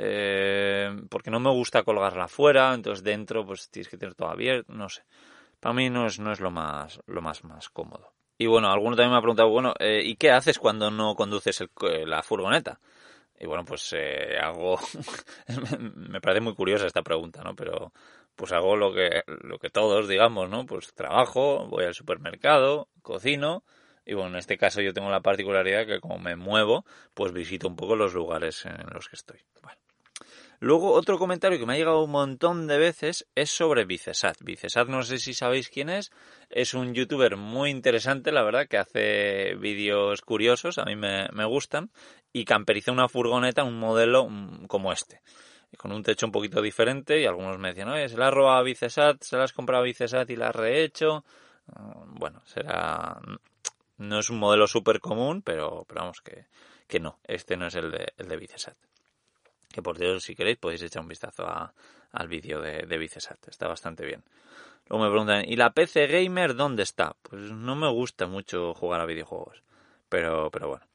Eh, 0.01 0.97
porque 1.11 1.31
no 1.31 1.41
me 1.41 1.51
gusta 1.51 1.83
colgarla 1.83 2.29
fuera, 2.29 2.73
entonces 2.73 3.03
dentro 3.03 3.45
pues 3.45 3.69
tienes 3.69 3.89
que 3.89 3.99
tener 3.99 4.15
todo 4.15 4.31
abierto, 4.31 4.73
no 4.73 4.89
sé. 4.89 5.03
Para 5.59 5.75
mí 5.75 5.91
no 5.91 6.07
es, 6.07 6.21
no 6.21 6.31
es 6.31 6.39
lo 6.39 6.53
más, 6.53 7.01
lo 7.07 7.21
más, 7.21 7.43
más 7.43 7.69
cómodo. 7.69 8.13
Y 8.39 8.47
bueno, 8.47 8.71
alguno 8.71 8.95
también 8.95 9.11
me 9.11 9.19
ha 9.19 9.21
preguntado, 9.21 9.51
bueno, 9.51 9.75
eh, 9.81 10.01
¿y 10.05 10.15
qué 10.15 10.31
haces 10.31 10.61
cuando 10.61 10.93
no 10.93 11.17
conduces 11.17 11.61
el, 11.61 11.71
la 12.09 12.23
furgoneta? 12.23 12.79
Y 13.41 13.47
bueno, 13.47 13.65
pues 13.65 13.93
eh, 13.97 14.39
hago, 14.41 14.79
me 15.79 16.21
parece 16.21 16.43
muy 16.43 16.55
curiosa 16.55 16.87
esta 16.87 17.03
pregunta, 17.03 17.43
¿no? 17.43 17.57
Pero 17.57 17.93
pues 18.37 18.53
hago 18.53 18.77
lo 18.77 18.95
que, 18.95 19.25
lo 19.27 19.59
que 19.59 19.71
todos, 19.71 20.07
digamos, 20.07 20.49
¿no? 20.49 20.65
Pues 20.65 20.95
trabajo, 20.95 21.67
voy 21.67 21.87
al 21.87 21.95
supermercado, 21.95 22.89
cocino, 23.03 23.65
y 24.07 24.15
bueno, 24.15 24.31
en 24.31 24.37
este 24.37 24.57
caso 24.57 24.81
yo 24.81 24.95
tengo 24.95 25.11
la 25.11 25.23
particularidad 25.23 25.87
que 25.87 26.01
como 26.01 26.21
me 26.21 26.37
muevo, 26.37 26.85
pues 27.15 27.33
visito 27.33 27.67
un 27.67 27.75
poco 27.75 27.97
los 27.97 28.15
lugares 28.15 28.65
en 28.65 28.87
los 28.93 29.09
que 29.09 29.17
estoy. 29.17 29.41
Luego, 30.61 30.93
otro 30.93 31.19
comentario 31.19 31.59
que 31.59 31.67
me 31.67 31.75
ha 31.75 31.77
llegado 31.77 32.03
un 32.03 32.11
montón 32.11 32.67
de 32.67 32.79
veces 32.79 33.29
es 33.37 33.49
sobre 33.51 33.85
Vicesat. 33.85 34.39
Vicesat, 34.41 34.89
no 34.89 35.03
sé 35.05 35.19
si 35.19 35.33
sabéis 35.33 35.69
quién 35.69 35.89
es, 35.89 36.11
es 36.51 36.75
un 36.75 36.95
youtuber 36.95 37.37
muy 37.37 37.71
interesante, 37.71 38.33
la 38.33 38.43
verdad, 38.43 38.67
que 38.67 38.77
hace 38.77 39.55
vídeos 39.55 40.21
curiosos, 40.23 40.79
a 40.79 40.85
mí 40.85 40.97
me, 40.97 41.45
gustan, 41.45 41.91
y 42.33 42.45
camperiza 42.45 42.91
una 42.91 43.09
furgoneta, 43.09 43.63
un 43.63 43.79
modelo 43.79 44.29
mm, 44.29 44.67
como 44.67 44.93
este 44.93 45.21
con 45.77 45.93
un 45.93 46.03
techo 46.03 46.25
un 46.25 46.33
poquito 46.33 46.63
diferente 46.63 47.21
y 47.21 47.27
algunos 47.27 47.59
me 47.59 47.69
decían, 47.69 47.91
oye, 47.91 48.09
se 48.09 48.17
la 48.17 48.29
ha 48.29 48.31
robado 48.31 48.61
a 48.61 48.63
Vicesat, 48.63 49.23
se 49.23 49.37
la 49.37 49.45
has 49.45 49.53
comprado 49.53 49.83
a 49.83 49.85
Vicesat 49.85 50.29
y 50.31 50.37
la 50.37 50.49
has 50.49 50.57
rehecho. 50.57 51.27
Ah, 51.75 52.05
bueno, 52.07 52.41
será... 52.47 53.21
No 53.99 54.19
es 54.19 54.31
un 54.31 54.39
modelo 54.39 54.67
súper 54.67 54.99
común, 54.99 55.43
pero, 55.43 55.85
pero 55.87 56.01
vamos, 56.01 56.23
que, 56.23 56.47
que 56.87 57.01
no, 57.01 57.19
este 57.25 57.59
no 57.59 57.67
es 57.67 57.75
el 57.75 57.91
de, 57.91 58.15
el 58.17 58.29
de 58.29 58.37
Vicesat. 58.39 58.88
Que 59.79 59.83
por 59.83 59.97
Dios, 59.97 60.25
si 60.25 60.35
queréis, 60.35 60.59
podéis 60.59 60.83
echar 60.83 61.03
un 61.03 61.09
vistazo 61.09 61.47
al 61.47 62.29
vídeo 62.29 62.61
de, 62.61 62.83
de 62.83 62.99
Vicesat, 62.99 63.47
está 63.47 63.69
bastante 63.69 64.05
bien. 64.05 64.25
Luego 64.89 65.05
me 65.05 65.11
preguntan, 65.11 65.45
¿y 65.47 65.55
la 65.55 65.71
PC 65.71 66.09
Gamer 66.09 66.57
dónde 66.57 66.83
está? 66.83 67.15
Pues 67.23 67.53
no 67.53 67.77
me 67.77 67.89
gusta 67.89 68.27
mucho 68.27 68.75
jugar 68.75 69.01
a 69.01 69.07
videojuegos, 69.07 69.63
pero, 70.09 70.51
pero 70.51 70.69
bueno. 70.69 70.87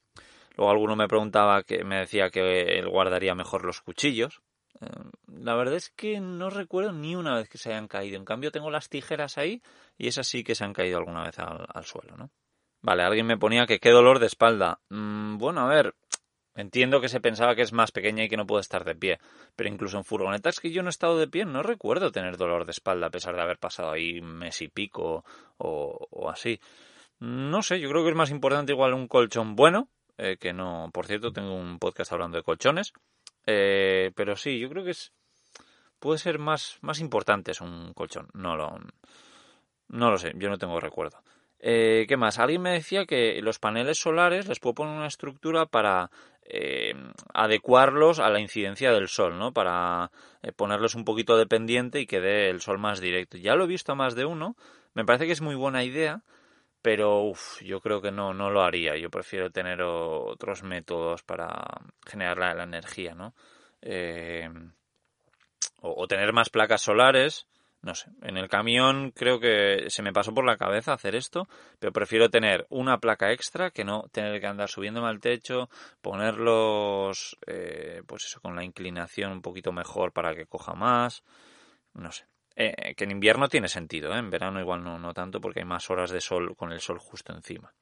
Luego 0.57 0.69
alguno 0.69 0.95
me 0.97 1.07
preguntaba, 1.07 1.63
que 1.63 1.85
me 1.85 1.99
decía 1.99 2.29
que 2.29 2.77
él 2.77 2.89
guardaría 2.89 3.35
mejor 3.35 3.63
los 3.63 3.79
cuchillos, 3.79 4.41
Em, 4.81 5.11
la 5.43 5.55
verdad 5.55 5.75
es 5.75 5.89
que 5.89 6.19
no 6.19 6.49
recuerdo 6.49 6.91
ni 6.91 7.15
una 7.15 7.35
vez 7.35 7.49
que 7.49 7.57
se 7.57 7.69
hayan 7.69 7.87
caído. 7.87 8.17
En 8.17 8.25
cambio, 8.25 8.51
tengo 8.51 8.71
las 8.71 8.89
tijeras 8.89 9.37
ahí 9.37 9.61
y 9.97 10.07
esas 10.07 10.27
sí 10.27 10.43
que 10.43 10.55
se 10.55 10.63
han 10.63 10.73
caído 10.73 10.97
alguna 10.97 11.23
vez 11.23 11.37
al, 11.39 11.85
suelo, 11.85 12.15
¿no? 12.17 12.29
Vale, 12.81 13.03
alguien 13.03 13.25
me 13.25 13.37
ponía 13.37 13.65
que 13.65 13.79
qué 13.79 13.91
dolor 13.91 14.19
de 14.19 14.27
espalda. 14.27 14.79
Mm, 14.89 15.37
bueno, 15.37 15.61
a 15.61 15.67
ver, 15.67 15.95
entiendo 16.55 17.01
que 17.01 17.09
se 17.09 17.19
pensaba 17.19 17.55
que 17.55 17.61
es 17.61 17.73
más 17.73 17.91
pequeña 17.91 18.23
y 18.23 18.29
que 18.29 18.37
no 18.37 18.47
puede 18.47 18.61
estar 18.61 18.83
de 18.83 18.95
pie. 18.95 19.19
Pero 19.55 19.69
incluso 19.69 19.97
en 19.97 20.03
furgonetas 20.03 20.59
que 20.59 20.71
yo 20.71 20.83
no 20.83 20.89
he 20.89 20.91
estado 20.91 21.17
de 21.17 21.27
pie, 21.27 21.45
no 21.45 21.63
recuerdo 21.63 22.11
tener 22.11 22.37
dolor 22.37 22.65
de 22.65 22.71
espalda 22.71 23.07
a 23.07 23.11
pesar 23.11 23.35
de 23.35 23.41
haber 23.41 23.57
pasado 23.57 23.91
ahí 23.91 24.21
mes 24.21 24.61
y 24.61 24.67
pico 24.67 25.23
o, 25.57 26.07
o 26.09 26.29
así. 26.29 26.59
No 27.19 27.61
sé, 27.61 27.79
yo 27.79 27.89
creo 27.89 28.03
que 28.03 28.09
es 28.09 28.15
más 28.15 28.31
importante 28.31 28.73
igual 28.73 28.93
un 28.93 29.07
colchón 29.07 29.55
bueno, 29.55 29.87
eh, 30.17 30.37
que 30.39 30.53
no. 30.53 30.89
Por 30.93 31.05
cierto, 31.05 31.31
tengo 31.31 31.55
un 31.55 31.79
podcast 31.79 32.11
hablando 32.13 32.37
de 32.37 32.43
colchones. 32.43 32.93
Eh, 33.45 34.11
pero 34.15 34.35
sí, 34.35 34.59
yo 34.59 34.69
creo 34.69 34.83
que 34.83 34.91
es 34.91 35.11
puede 36.03 36.19
ser 36.19 36.37
más, 36.37 36.79
más 36.81 36.99
importante 36.99 37.51
es 37.51 37.61
un 37.61 37.93
colchón. 37.93 38.27
No 38.33 38.57
lo, 38.57 38.77
no 39.87 40.11
lo 40.11 40.17
sé, 40.17 40.33
yo 40.35 40.49
no 40.49 40.57
tengo 40.57 40.79
recuerdo. 40.81 41.23
Eh, 41.59 42.03
¿Qué 42.09 42.17
más? 42.17 42.39
Alguien 42.39 42.61
me 42.61 42.71
decía 42.71 43.05
que 43.05 43.41
los 43.41 43.57
paneles 43.57 43.99
solares 43.99 44.49
les 44.49 44.59
puedo 44.59 44.73
poner 44.73 44.97
una 44.97 45.07
estructura 45.07 45.65
para 45.65 46.11
eh, 46.45 46.93
adecuarlos 47.33 48.19
a 48.19 48.29
la 48.29 48.39
incidencia 48.39 48.91
del 48.91 49.07
sol, 49.07 49.37
¿no? 49.39 49.53
Para 49.53 50.11
eh, 50.41 50.51
ponerlos 50.51 50.95
un 50.95 51.05
poquito 51.05 51.37
dependiente 51.37 51.99
y 51.99 52.05
que 52.05 52.19
dé 52.19 52.49
el 52.49 52.61
sol 52.61 52.79
más 52.79 52.99
directo. 52.99 53.37
Ya 53.37 53.55
lo 53.55 53.63
he 53.63 53.67
visto 53.67 53.93
a 53.93 53.95
más 53.95 54.15
de 54.15 54.25
uno. 54.25 54.55
Me 54.93 55.05
parece 55.05 55.25
que 55.25 55.31
es 55.31 55.41
muy 55.41 55.55
buena 55.55 55.83
idea, 55.83 56.21
pero 56.81 57.31
yo 57.61 57.79
creo 57.79 58.01
que 58.01 58.11
no, 58.11 58.33
no 58.33 58.49
lo 58.49 58.61
haría. 58.61 58.97
Yo 58.97 59.09
prefiero 59.09 59.51
tener 59.51 59.81
otros 59.81 60.63
métodos 60.63 61.23
para 61.23 61.63
generar 62.05 62.37
la, 62.37 62.63
energía, 62.63 63.15
¿no? 63.15 63.33
Eh, 63.81 64.49
o, 65.81 66.07
tener 66.07 66.33
más 66.33 66.49
placas 66.49 66.81
solares. 66.81 67.47
No 67.83 67.95
sé, 67.95 68.09
en 68.21 68.37
el 68.37 68.47
camión 68.47 69.11
creo 69.11 69.41
que 69.41 69.89
se 69.89 70.01
me 70.03 70.13
pasó 70.13 70.33
por 70.33 70.45
la 70.45 70.55
cabeza 70.55 70.93
hacer 70.93 71.15
esto, 71.15 71.49
pero 71.79 71.91
prefiero 71.91 72.29
tener 72.29 72.65
una 72.69 72.97
placa 72.99 73.33
extra 73.33 73.71
que 73.71 73.83
no 73.83 74.03
tener 74.13 74.39
que 74.39 74.47
andar 74.47 74.69
subiéndome 74.69 75.09
al 75.09 75.19
techo, 75.19 75.69
ponerlos, 76.01 77.37
eh, 77.45 78.01
pues 78.07 78.23
eso, 78.23 78.39
con 78.39 78.55
la 78.55 78.63
inclinación 78.63 79.33
un 79.33 79.41
poquito 79.41 79.73
mejor 79.73 80.13
para 80.13 80.33
que 80.33 80.45
coja 80.45 80.73
más. 80.75 81.23
No 81.93 82.09
sé, 82.13 82.25
eh, 82.55 82.95
que 82.95 83.03
en 83.03 83.11
invierno 83.11 83.49
tiene 83.49 83.67
sentido, 83.67 84.13
¿eh? 84.13 84.19
en 84.19 84.29
verano 84.29 84.61
igual 84.61 84.81
no, 84.81 84.97
no 84.97 85.13
tanto 85.13 85.41
porque 85.41 85.59
hay 85.59 85.65
más 85.65 85.89
horas 85.89 86.09
de 86.09 86.21
sol 86.21 86.55
con 86.55 86.71
el 86.71 86.79
sol 86.79 86.99
justo 86.99 87.33
encima. 87.33 87.73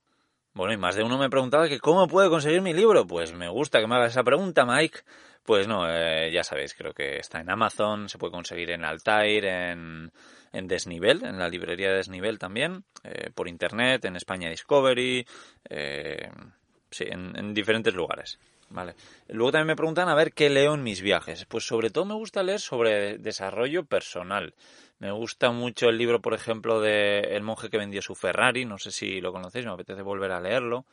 Bueno, 0.53 0.73
y 0.73 0.77
más 0.77 0.95
de 0.95 1.03
uno 1.03 1.17
me 1.17 1.29
preguntaba 1.29 1.69
que 1.69 1.79
cómo 1.79 2.07
puedo 2.07 2.29
conseguir 2.29 2.61
mi 2.61 2.73
libro. 2.73 3.07
Pues 3.07 3.33
me 3.33 3.47
gusta 3.47 3.79
que 3.79 3.87
me 3.87 3.95
hagas 3.95 4.11
esa 4.11 4.23
pregunta, 4.23 4.65
Mike. 4.65 4.99
Pues 5.43 5.67
no, 5.67 5.89
eh, 5.89 6.29
ya 6.31 6.43
sabéis, 6.43 6.73
creo 6.75 6.93
que 6.93 7.17
está 7.17 7.39
en 7.39 7.49
Amazon, 7.49 8.09
se 8.09 8.17
puede 8.17 8.31
conseguir 8.31 8.69
en 8.71 8.85
Altair, 8.85 9.45
en, 9.45 10.11
en 10.53 10.67
Desnivel, 10.67 11.23
en 11.25 11.39
la 11.39 11.49
librería 11.49 11.89
de 11.89 11.95
Desnivel 11.95 12.37
también, 12.37 12.83
eh, 13.03 13.31
por 13.33 13.47
internet, 13.47 14.05
en 14.05 14.15
España 14.15 14.49
Discovery, 14.49 15.25
sí, 16.91 17.05
en 17.09 17.53
diferentes 17.55 17.93
lugares. 17.93 18.37
Vale. 18.71 18.95
Luego 19.27 19.51
también 19.51 19.67
me 19.67 19.75
preguntan 19.75 20.07
a 20.07 20.15
ver 20.15 20.31
qué 20.33 20.49
leo 20.49 20.75
en 20.75 20.83
mis 20.83 21.01
viajes. 21.01 21.45
Pues 21.45 21.65
sobre 21.65 21.89
todo 21.89 22.05
me 22.05 22.13
gusta 22.13 22.41
leer 22.41 22.59
sobre 22.59 23.17
desarrollo 23.17 23.83
personal. 23.83 24.53
Me 25.01 25.09
gusta 25.09 25.49
mucho 25.49 25.89
el 25.89 25.97
libro, 25.97 26.21
por 26.21 26.35
ejemplo, 26.35 26.79
de 26.79 27.21
El 27.31 27.41
monje 27.41 27.71
que 27.71 27.79
vendió 27.79 28.03
su 28.03 28.13
Ferrari. 28.13 28.65
No 28.65 28.77
sé 28.77 28.91
si 28.91 29.19
lo 29.19 29.33
conocéis, 29.33 29.65
me 29.65 29.71
apetece 29.71 30.03
volver 30.03 30.31
a 30.31 30.39
leerlo. 30.39 30.85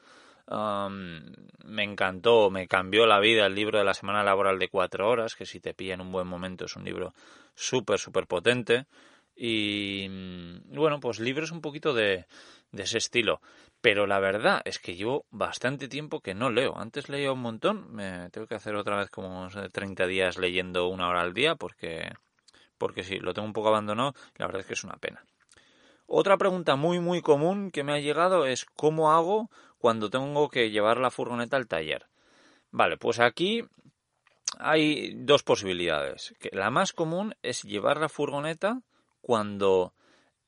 me 0.48 1.84
encantó, 1.84 2.48
me 2.50 2.66
cambió 2.68 3.04
la 3.04 3.20
vida 3.20 3.44
el 3.44 3.54
libro 3.54 3.76
de 3.78 3.84
la 3.84 3.92
semana 3.92 4.24
laboral 4.24 4.58
de 4.58 4.70
cuatro 4.70 5.10
horas, 5.10 5.34
que 5.36 5.44
si 5.44 5.60
te 5.60 5.74
pilla 5.74 5.92
en 5.92 6.00
un 6.00 6.10
buen 6.10 6.26
momento 6.26 6.64
es 6.64 6.74
un 6.74 6.84
libro 6.84 7.12
súper, 7.54 7.98
súper 7.98 8.26
potente. 8.26 8.86
Y 9.36 10.08
bueno, 10.74 11.00
pues 11.00 11.20
libros 11.20 11.50
un 11.50 11.60
poquito 11.60 11.92
de, 11.92 12.24
de 12.72 12.82
ese 12.84 12.96
estilo. 12.96 13.42
Pero 13.82 14.06
la 14.06 14.20
verdad 14.20 14.62
es 14.64 14.78
que 14.78 14.96
llevo 14.96 15.26
bastante 15.30 15.86
tiempo 15.86 16.20
que 16.20 16.34
no 16.34 16.48
leo. 16.48 16.78
Antes 16.78 17.10
leía 17.10 17.30
un 17.30 17.40
montón, 17.40 17.92
me 17.92 18.30
tengo 18.30 18.46
que 18.46 18.54
hacer 18.54 18.74
otra 18.74 18.96
vez 18.96 19.10
como 19.10 19.48
30 19.70 20.06
días 20.06 20.38
leyendo 20.38 20.88
una 20.88 21.08
hora 21.10 21.20
al 21.20 21.34
día 21.34 21.56
porque, 21.56 22.10
porque 22.78 23.04
sí, 23.04 23.18
lo 23.18 23.34
tengo 23.34 23.46
un 23.46 23.52
poco 23.52 23.68
abandonado 23.68 24.14
la 24.36 24.46
verdad 24.46 24.60
es 24.60 24.66
que 24.66 24.74
es 24.74 24.84
una 24.84 24.96
pena. 24.96 25.24
Otra 26.06 26.38
pregunta 26.38 26.76
muy 26.76 27.00
muy 27.00 27.20
común 27.20 27.70
que 27.70 27.84
me 27.84 27.92
ha 27.92 28.00
llegado 28.00 28.46
es 28.46 28.64
¿cómo 28.64 29.12
hago 29.12 29.50
cuando 29.78 30.08
tengo 30.08 30.48
que 30.48 30.70
llevar 30.70 30.98
la 30.98 31.10
furgoneta 31.10 31.56
al 31.56 31.68
taller? 31.68 32.06
Vale, 32.70 32.96
pues 32.96 33.20
aquí 33.20 33.64
hay 34.58 35.12
dos 35.14 35.42
posibilidades. 35.42 36.34
La 36.52 36.70
más 36.70 36.92
común 36.92 37.34
es 37.42 37.62
llevar 37.62 37.98
la 37.98 38.08
furgoneta 38.08 38.80
cuando 39.20 39.92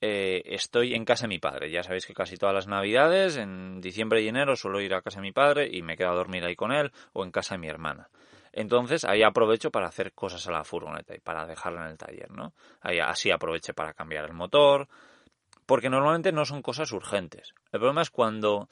eh, 0.01 0.43
estoy 0.47 0.95
en 0.95 1.05
casa 1.05 1.25
de 1.25 1.29
mi 1.29 1.38
padre. 1.38 1.71
Ya 1.71 1.83
sabéis 1.83 2.07
que 2.07 2.14
casi 2.14 2.37
todas 2.37 2.55
las 2.55 2.66
navidades, 2.66 3.37
en 3.37 3.81
diciembre 3.81 4.23
y 4.23 4.29
enero, 4.29 4.57
suelo 4.57 4.81
ir 4.81 4.95
a 4.95 5.03
casa 5.03 5.19
de 5.19 5.27
mi 5.27 5.33
padre 5.33 5.69
y 5.71 5.83
me 5.83 5.97
quedo 5.97 6.11
a 6.11 6.14
dormir 6.14 6.45
ahí 6.45 6.57
con 6.57 6.73
él 6.73 6.90
o 7.12 7.25
en 7.25 7.31
casa 7.31 7.55
de 7.55 7.61
mi 7.61 7.69
hermana. 7.69 8.09
Entonces 8.53 9.05
ahí 9.05 9.23
aprovecho 9.23 9.71
para 9.71 9.87
hacer 9.87 10.13
cosas 10.13 10.47
a 10.47 10.53
la 10.53 10.65
furgoneta 10.65 11.15
y 11.15 11.21
para 11.21 11.47
dejarla 11.47 11.83
en 11.83 11.93
el 11.93 11.99
taller, 11.99 12.31
¿no? 12.31 12.55
Ahí 12.81 12.99
así 12.99 13.31
aproveché 13.31 13.75
para 13.75 13.95
cambiar 13.95 14.25
el 14.25 14.33
motor, 14.33 14.89
porque 15.67 15.89
normalmente 15.89 16.33
no 16.33 16.45
son 16.45 16.63
cosas 16.63 16.91
urgentes. 16.93 17.55
El 17.73 17.81
problema 17.81 18.03
es 18.03 18.11
cuando 18.11 18.69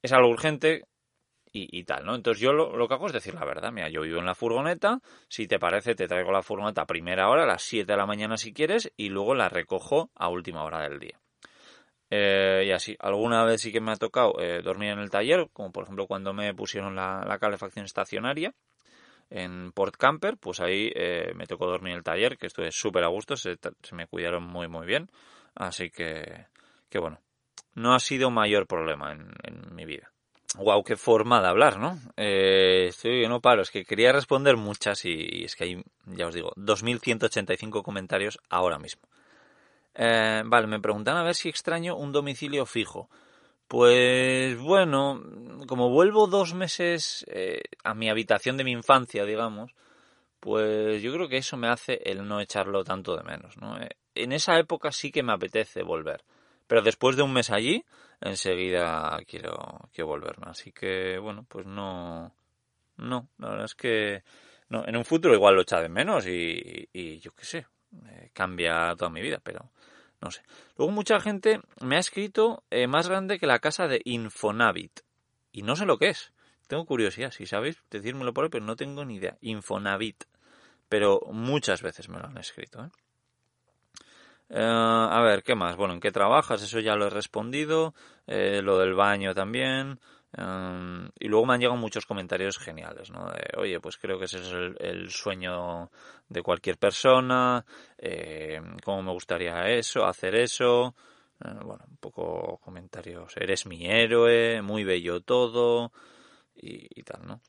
es 0.00 0.12
algo 0.12 0.28
urgente 0.28 0.86
y, 1.54 1.84
tal, 1.84 2.06
¿no? 2.06 2.14
Entonces 2.14 2.40
yo 2.40 2.54
lo, 2.54 2.88
que 2.88 2.94
hago 2.94 3.06
es 3.06 3.12
decir 3.12 3.34
la 3.34 3.44
verdad, 3.44 3.70
mira, 3.72 3.90
yo 3.90 4.00
vivo 4.00 4.20
en 4.20 4.24
la 4.24 4.34
furgoneta, 4.34 5.00
si 5.28 5.46
te 5.46 5.58
parece 5.58 5.94
te 5.94 6.08
traigo 6.08 6.32
la 6.32 6.42
furgoneta 6.42 6.82
a 6.82 6.86
primera 6.86 7.28
hora, 7.28 7.42
a 7.42 7.46
las 7.46 7.62
7 7.62 7.92
de 7.92 7.98
la 7.98 8.06
mañana 8.06 8.38
si 8.38 8.54
quieres, 8.54 8.90
y 8.96 9.10
luego 9.10 9.34
la 9.34 9.50
recojo 9.50 10.10
a 10.14 10.30
última 10.30 10.64
hora 10.64 10.80
del 10.88 10.98
día. 10.98 11.20
Eh, 12.08 12.64
y 12.66 12.70
así, 12.72 12.96
alguna 12.98 13.44
vez 13.44 13.62
sí 13.62 13.72
que 13.72 13.80
me 13.80 13.92
ha 13.92 13.96
tocado 13.96 14.38
eh, 14.38 14.62
dormir 14.62 14.90
en 14.90 14.98
el 14.98 15.10
taller, 15.10 15.48
como 15.52 15.72
por 15.72 15.84
ejemplo 15.84 16.06
cuando 16.06 16.32
me 16.32 16.54
pusieron 16.54 16.94
la, 16.94 17.38
calefacción 17.40 17.84
estacionaria 17.84 18.54
en 19.32 19.72
Port 19.72 19.96
Camper, 19.96 20.36
pues 20.36 20.60
ahí 20.60 20.92
eh, 20.94 21.32
me 21.34 21.46
tocó 21.46 21.66
dormir 21.66 21.92
en 21.92 21.98
el 21.98 22.04
taller, 22.04 22.38
que 22.38 22.46
estuve 22.46 22.70
súper 22.70 23.04
a 23.04 23.08
gusto, 23.08 23.36
se, 23.36 23.58
me 23.92 24.06
cuidaron 24.06 24.44
muy 24.44 24.68
muy 24.68 24.86
bien, 24.86 25.10
así 25.54 25.90
que, 25.90 26.46
que 26.88 26.98
bueno, 26.98 27.20
no 27.74 27.94
ha 27.94 27.98
sido 27.98 28.30
mayor 28.30 28.66
problema 28.66 29.12
en 29.12 29.74
mi 29.74 29.84
vida. 29.84 30.12
Wow, 30.58 30.84
qué 30.84 30.96
forma 30.96 31.40
de 31.40 31.48
hablar, 31.48 31.78
¿no? 31.78 31.98
Eh, 32.16 32.86
estoy 32.88 33.26
no 33.26 33.40
paro, 33.40 33.62
es 33.62 33.70
que 33.70 33.84
quería 33.84 34.12
responder 34.12 34.56
muchas 34.58 35.04
y, 35.06 35.44
es 35.44 35.56
que 35.56 35.64
hay, 35.64 35.84
ya 36.04 36.26
os 36.26 36.34
digo, 36.34 36.52
2.185 36.56 37.82
comentarios 37.82 38.38
ahora 38.50 38.78
mismo. 38.78 39.02
Eh, 39.94 40.42
vale, 40.44 40.66
me 40.66 40.80
preguntan 40.80 41.16
a 41.16 41.22
ver 41.22 41.34
si 41.34 41.48
extraño 41.48 41.96
un 41.96 42.12
domicilio 42.12 42.66
fijo. 42.66 43.08
Pues 43.72 44.58
bueno, 44.58 45.22
como 45.66 45.88
vuelvo 45.88 46.26
dos 46.26 46.52
meses 46.52 47.24
eh, 47.26 47.62
a 47.82 47.94
mi 47.94 48.10
habitación 48.10 48.58
de 48.58 48.64
mi 48.64 48.72
infancia, 48.72 49.24
digamos, 49.24 49.74
pues 50.40 51.00
yo 51.00 51.10
creo 51.14 51.26
que 51.26 51.38
eso 51.38 51.56
me 51.56 51.68
hace 51.68 51.98
el 52.04 52.28
no 52.28 52.42
echarlo 52.42 52.84
tanto 52.84 53.16
de 53.16 53.22
menos, 53.22 53.56
¿no? 53.56 53.80
Eh, 53.80 53.88
en 54.14 54.32
esa 54.32 54.58
época 54.58 54.92
sí 54.92 55.10
que 55.10 55.22
me 55.22 55.32
apetece 55.32 55.82
volver. 55.84 56.22
Pero 56.66 56.82
después 56.82 57.16
de 57.16 57.22
un 57.22 57.32
mes 57.32 57.48
allí, 57.48 57.82
enseguida 58.20 59.18
quiero, 59.26 59.88
quiero 59.90 60.08
volverme. 60.08 60.48
Así 60.50 60.70
que, 60.70 61.16
bueno, 61.16 61.46
pues 61.48 61.64
no. 61.64 62.34
No, 62.98 63.30
la 63.38 63.48
verdad 63.48 63.64
es 63.64 63.74
que. 63.74 64.22
No, 64.68 64.86
en 64.86 64.98
un 64.98 65.06
futuro 65.06 65.34
igual 65.34 65.54
lo 65.54 65.62
echa 65.62 65.80
de 65.80 65.88
menos 65.88 66.26
y, 66.26 67.18
yo 67.20 67.34
qué 67.34 67.44
sé, 67.46 67.66
eh, 68.06 68.28
cambia 68.34 68.94
toda 68.98 69.10
mi 69.10 69.22
vida, 69.22 69.40
pero 69.42 69.72
no 70.22 70.30
sé. 70.30 70.42
Luego 70.76 70.92
mucha 70.92 71.20
gente 71.20 71.60
me 71.80 71.96
ha 71.96 71.98
escrito 71.98 72.62
eh, 72.70 72.86
más 72.86 73.08
grande 73.08 73.38
que 73.38 73.46
la 73.46 73.58
casa 73.58 73.88
de 73.88 74.00
Infonavit. 74.04 75.00
Y 75.52 75.62
no 75.62 75.76
sé 75.76 75.84
lo 75.84 75.98
que 75.98 76.08
es. 76.08 76.32
Tengo 76.68 76.86
curiosidad, 76.86 77.32
si 77.32 77.44
sabéis, 77.44 77.82
decírmelo 77.90 78.32
por 78.32 78.44
ahí, 78.44 78.50
pero 78.50 78.64
no 78.64 78.76
tengo 78.76 79.04
ni 79.04 79.16
idea. 79.16 79.36
Infonavit. 79.40 80.24
pero 80.88 81.20
muchas 81.30 81.82
veces 81.82 82.08
me 82.08 82.18
lo 82.18 82.26
han 82.26 82.38
escrito. 82.38 82.84
¿eh? 82.84 82.90
Eh, 84.50 84.60
a 84.60 85.20
ver, 85.22 85.42
¿qué 85.42 85.54
más? 85.54 85.76
Bueno, 85.76 85.94
¿en 85.94 86.00
qué 86.00 86.12
trabajas? 86.12 86.62
Eso 86.62 86.80
ya 86.80 86.94
lo 86.94 87.06
he 87.06 87.10
respondido. 87.10 87.94
Lo 88.26 88.78
del 88.78 88.94
baño 88.94 89.34
también. 89.34 89.98
Y 90.34 91.28
luego 91.28 91.46
me 91.46 91.54
han 91.54 91.60
llegado 91.60 91.76
muchos 91.76 92.06
comentarios 92.06 92.58
geniales, 92.58 93.10
¿no? 93.10 93.26
De, 93.30 93.58
oye, 93.58 93.80
pues 93.80 93.98
creo 93.98 94.18
que 94.18 94.24
ese 94.24 94.38
es 94.38 94.52
el, 94.80 95.10
sueño 95.10 95.90
de 96.28 96.42
cualquier 96.42 96.78
persona. 96.78 97.64
¿Cómo 98.84 99.02
me 99.02 99.12
gustaría 99.12 99.68
eso? 99.68 100.04
Hacer 100.06 100.34
eso. 100.34 100.94
bueno, 101.38 101.84
un 101.88 101.96
poco 101.98 102.58
comentarios. 102.62 103.36
Eres 103.36 103.66
mi 103.66 103.86
héroe, 103.86 104.62
muy 104.62 104.84
bello 104.84 105.20
todo. 105.20 105.92
y 106.54 107.02
tal, 107.02 107.26
¿no? 107.26 107.40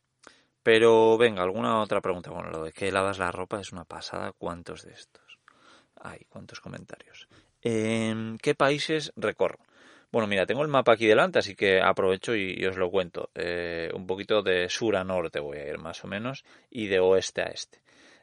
Pero 0.63 1.17
venga, 1.17 1.43
alguna 1.43 1.81
otra 1.81 2.01
pregunta. 2.01 2.31
Bueno, 2.31 2.49
lo 2.49 2.63
de 2.63 2.71
que 2.71 2.91
lavas 2.91 3.19
la 3.19 3.31
ropa 3.31 3.59
es 3.59 3.73
una 3.73 3.83
pasada. 3.83 4.31
¿Cuántos 4.31 4.83
de 4.83 4.93
estos? 4.93 5.39
Hay, 6.01 6.25
cuántos 6.29 6.61
comentarios. 6.61 7.27
¿En 7.61 8.37
qué 8.41 8.55
países 8.55 9.11
recorro? 9.17 9.59
Bueno, 10.13 10.27
mira, 10.27 10.45
tengo 10.45 10.61
el 10.61 10.67
mapa 10.67 10.93
aquí 10.93 11.07
delante, 11.07 11.39
así 11.39 11.55
que 11.55 11.81
aprovecho 11.81 12.35
y, 12.35 12.63
os 12.67 12.77
lo 12.77 12.91
cuento. 12.91 13.31
Eh, 13.33 13.89
un 13.95 14.05
poquito 14.05 14.43
de 14.43 14.69
sur 14.69 14.95
a 14.95 15.03
norte 15.03 15.39
voy 15.39 15.57
a 15.57 15.67
ir 15.67 15.79
más 15.79 16.03
o 16.03 16.07
menos 16.07 16.45
y 16.69 16.85
de 16.85 16.99
oeste 16.99 17.41
a 17.41 17.45
este. 17.45 17.79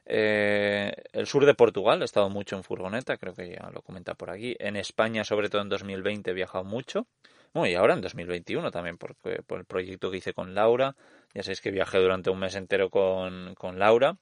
Eh, 0.07 0.93
el 1.13 1.27
sur 1.27 1.45
de 1.45 1.55
Portugal, 1.55 2.01
he 2.01 2.05
estado 2.05 2.31
mucho 2.31 2.55
en 2.55 2.63
furgoneta, 2.63 3.17
creo 3.17 3.35
que 3.35 3.51
ya 3.51 3.69
lo 3.73 3.83
comenta 3.83 4.15
por 4.15 4.31
aquí. 4.31 4.55
En 4.61 4.77
España, 4.77 5.25
sobre 5.25 5.49
todo 5.49 5.63
en 5.63 5.69
2020, 5.69 6.31
he 6.31 6.35
viajado 6.35 6.63
mucho. 6.63 7.09
Bueno, 7.53 7.69
y 7.69 7.75
ahora 7.75 7.95
en 7.95 8.03
2021 8.03 8.71
también, 8.71 8.97
porque, 8.97 9.43
por 9.43 9.59
el 9.59 9.65
proyecto 9.65 10.13
que 10.13 10.19
hice 10.19 10.33
con 10.33 10.55
Laura. 10.55 10.95
Ya 11.35 11.43
sabéis 11.43 11.61
que 11.61 11.73
viajé 11.73 11.99
durante 11.99 12.31
un 12.31 12.39
mes 12.39 12.55
entero 12.55 12.89
con, 12.89 13.57
con 13.57 13.81
Laura. 13.81 14.17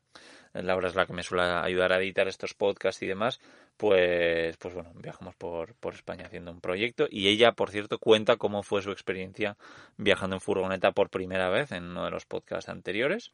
Laura 0.55 0.89
es 0.89 0.95
la 0.95 1.05
que 1.05 1.13
me 1.13 1.23
suele 1.23 1.45
ayudar 1.45 1.93
a 1.93 1.99
editar 1.99 2.29
estos 2.29 2.55
podcasts 2.55 3.03
y 3.03 3.07
demás. 3.07 3.41
Pues, 3.79 4.57
pues 4.57 4.75
bueno, 4.75 4.91
viajamos 4.97 5.37
por, 5.37 5.75
por 5.77 5.95
España 5.95 6.27
haciendo 6.27 6.51
un 6.51 6.61
proyecto. 6.61 7.07
Y 7.09 7.29
ella, 7.29 7.53
por 7.53 7.71
cierto, 7.71 7.99
cuenta 7.99 8.37
cómo 8.37 8.65
fue 8.65 8.83
su 8.83 8.91
experiencia 8.91 9.57
viajando 9.97 10.37
en 10.37 10.41
furgoneta 10.41 10.91
por 10.91 11.11
primera 11.11 11.49
vez 11.49 11.71
en 11.71 11.85
uno 11.85 12.05
de 12.05 12.11
los 12.11 12.27
podcasts 12.27 12.69
anteriores, 12.69 13.33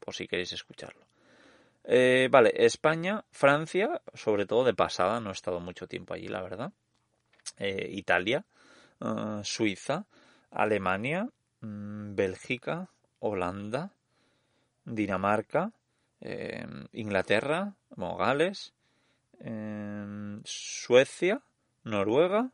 por 0.00 0.14
si 0.14 0.26
queréis 0.26 0.52
escucharlo. 0.52 1.06
Eh, 1.84 2.28
vale, 2.28 2.52
España, 2.56 3.24
Francia, 3.30 4.02
sobre 4.14 4.46
todo 4.46 4.64
de 4.64 4.74
pasada, 4.74 5.20
no 5.20 5.30
he 5.30 5.32
estado 5.32 5.60
mucho 5.60 5.86
tiempo 5.86 6.12
allí, 6.12 6.26
la 6.26 6.42
verdad. 6.42 6.72
Eh, 7.58 7.88
Italia, 7.92 8.44
eh, 9.00 9.40
Suiza, 9.44 10.06
Alemania, 10.50 11.28
mm, 11.60 12.16
Bélgica, 12.16 12.90
Holanda, 13.20 13.92
Dinamarca, 14.84 15.70
eh, 16.20 16.66
Inglaterra, 16.92 17.74
Gales, 17.96 18.72
eh, 19.44 20.40
Suecia, 20.44 21.40
Noruega 21.84 22.50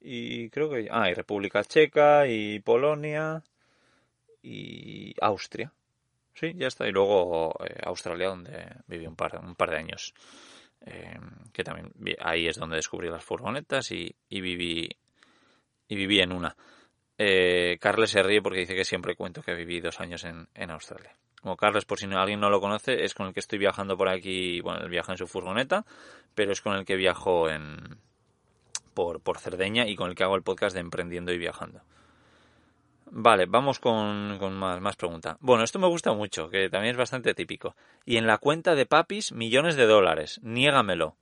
y 0.00 0.50
creo 0.50 0.70
que 0.70 0.88
ah, 0.90 1.10
y 1.10 1.14
República 1.14 1.64
Checa 1.64 2.26
y 2.26 2.60
Polonia 2.60 3.42
y 4.42 5.14
Austria. 5.20 5.72
Sí, 6.34 6.52
ya 6.54 6.66
está. 6.66 6.86
Y 6.86 6.92
luego 6.92 7.54
Australia, 7.84 8.28
donde 8.28 8.66
viví 8.86 9.06
un 9.06 9.16
par, 9.16 9.38
un 9.42 9.54
par 9.54 9.70
de 9.70 9.78
años. 9.78 10.12
que 11.52 11.64
también 11.64 11.92
ahí 12.20 12.46
es 12.46 12.56
donde 12.56 12.76
descubrí 12.76 13.08
las 13.08 13.24
furgonetas 13.24 13.90
y, 13.92 14.14
y 14.28 14.40
viví 14.40 14.88
y 15.88 15.96
viví 15.96 16.20
en 16.20 16.32
una. 16.32 16.56
Eh, 17.18 17.78
Carles 17.80 18.10
se 18.10 18.22
ríe 18.22 18.42
porque 18.42 18.60
dice 18.60 18.74
que 18.74 18.84
siempre 18.84 19.16
cuento 19.16 19.42
que 19.42 19.54
viví 19.54 19.80
dos 19.80 20.00
años 20.00 20.24
en, 20.24 20.48
en 20.54 20.70
Australia. 20.70 21.16
Como 21.42 21.56
Carles, 21.56 21.84
por 21.84 21.98
si 21.98 22.06
alguien 22.06 22.40
no 22.40 22.50
lo 22.50 22.60
conoce, 22.60 23.04
es 23.04 23.14
con 23.14 23.26
el 23.26 23.34
que 23.34 23.40
estoy 23.40 23.58
viajando 23.58 23.96
por 23.96 24.08
aquí, 24.08 24.60
bueno, 24.60 24.80
él 24.80 24.90
viaja 24.90 25.12
en 25.12 25.18
su 25.18 25.26
furgoneta, 25.26 25.84
pero 26.34 26.52
es 26.52 26.60
con 26.60 26.76
el 26.76 26.84
que 26.84 26.96
viajo 26.96 27.48
en, 27.48 27.98
por, 28.94 29.20
por 29.20 29.38
Cerdeña 29.38 29.86
y 29.86 29.94
con 29.94 30.08
el 30.10 30.16
que 30.16 30.24
hago 30.24 30.36
el 30.36 30.42
podcast 30.42 30.74
de 30.74 30.80
Emprendiendo 30.80 31.32
y 31.32 31.38
Viajando. 31.38 31.82
Vale, 33.10 33.46
vamos 33.46 33.78
con, 33.78 34.38
más, 34.54 34.80
más 34.80 34.96
preguntas. 34.96 35.36
Bueno, 35.40 35.62
esto 35.62 35.78
me 35.78 35.86
gusta 35.86 36.12
mucho, 36.12 36.50
que 36.50 36.68
también 36.68 36.92
es 36.92 36.98
bastante 36.98 37.34
típico. 37.34 37.76
Y 38.04 38.16
en 38.16 38.26
la 38.26 38.38
cuenta 38.38 38.74
de 38.74 38.86
Papis, 38.86 39.32
millones 39.32 39.76
de 39.76 39.86
dólares. 39.86 40.40
Niégamelo. 40.42 41.16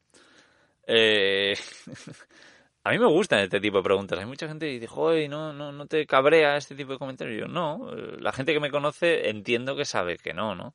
Eh... 0.87 1.55
A 2.87 2.90
mí 2.90 2.99
me 2.99 3.07
gustan 3.07 3.40
este 3.40 3.61
tipo 3.61 3.79
de 3.79 3.83
preguntas. 3.83 4.18
Hay 4.18 4.27
mucha 4.27 4.47
gente 4.47 4.66
que 4.66 4.73
dice, 4.73 4.87
joder, 4.87 5.31
no, 5.31 5.55
no, 5.55 5.73
no 5.73 5.87
te 5.87 6.07
cabrea 6.07 6.59
este 6.59 6.75
tipo 6.75 6.92
de 6.92 6.99
comentarios. 6.99 7.40
Yo, 7.40 7.49
no. 7.49 7.90
La 8.18 8.31
gente 8.31 8.53
que 8.53 8.61
me 8.61 8.70
conoce 8.70 9.31
entiendo 9.31 9.75
que 9.75 9.87
sabe 9.87 10.18
que 10.18 10.35
no, 10.35 10.55
¿no? 10.55 10.75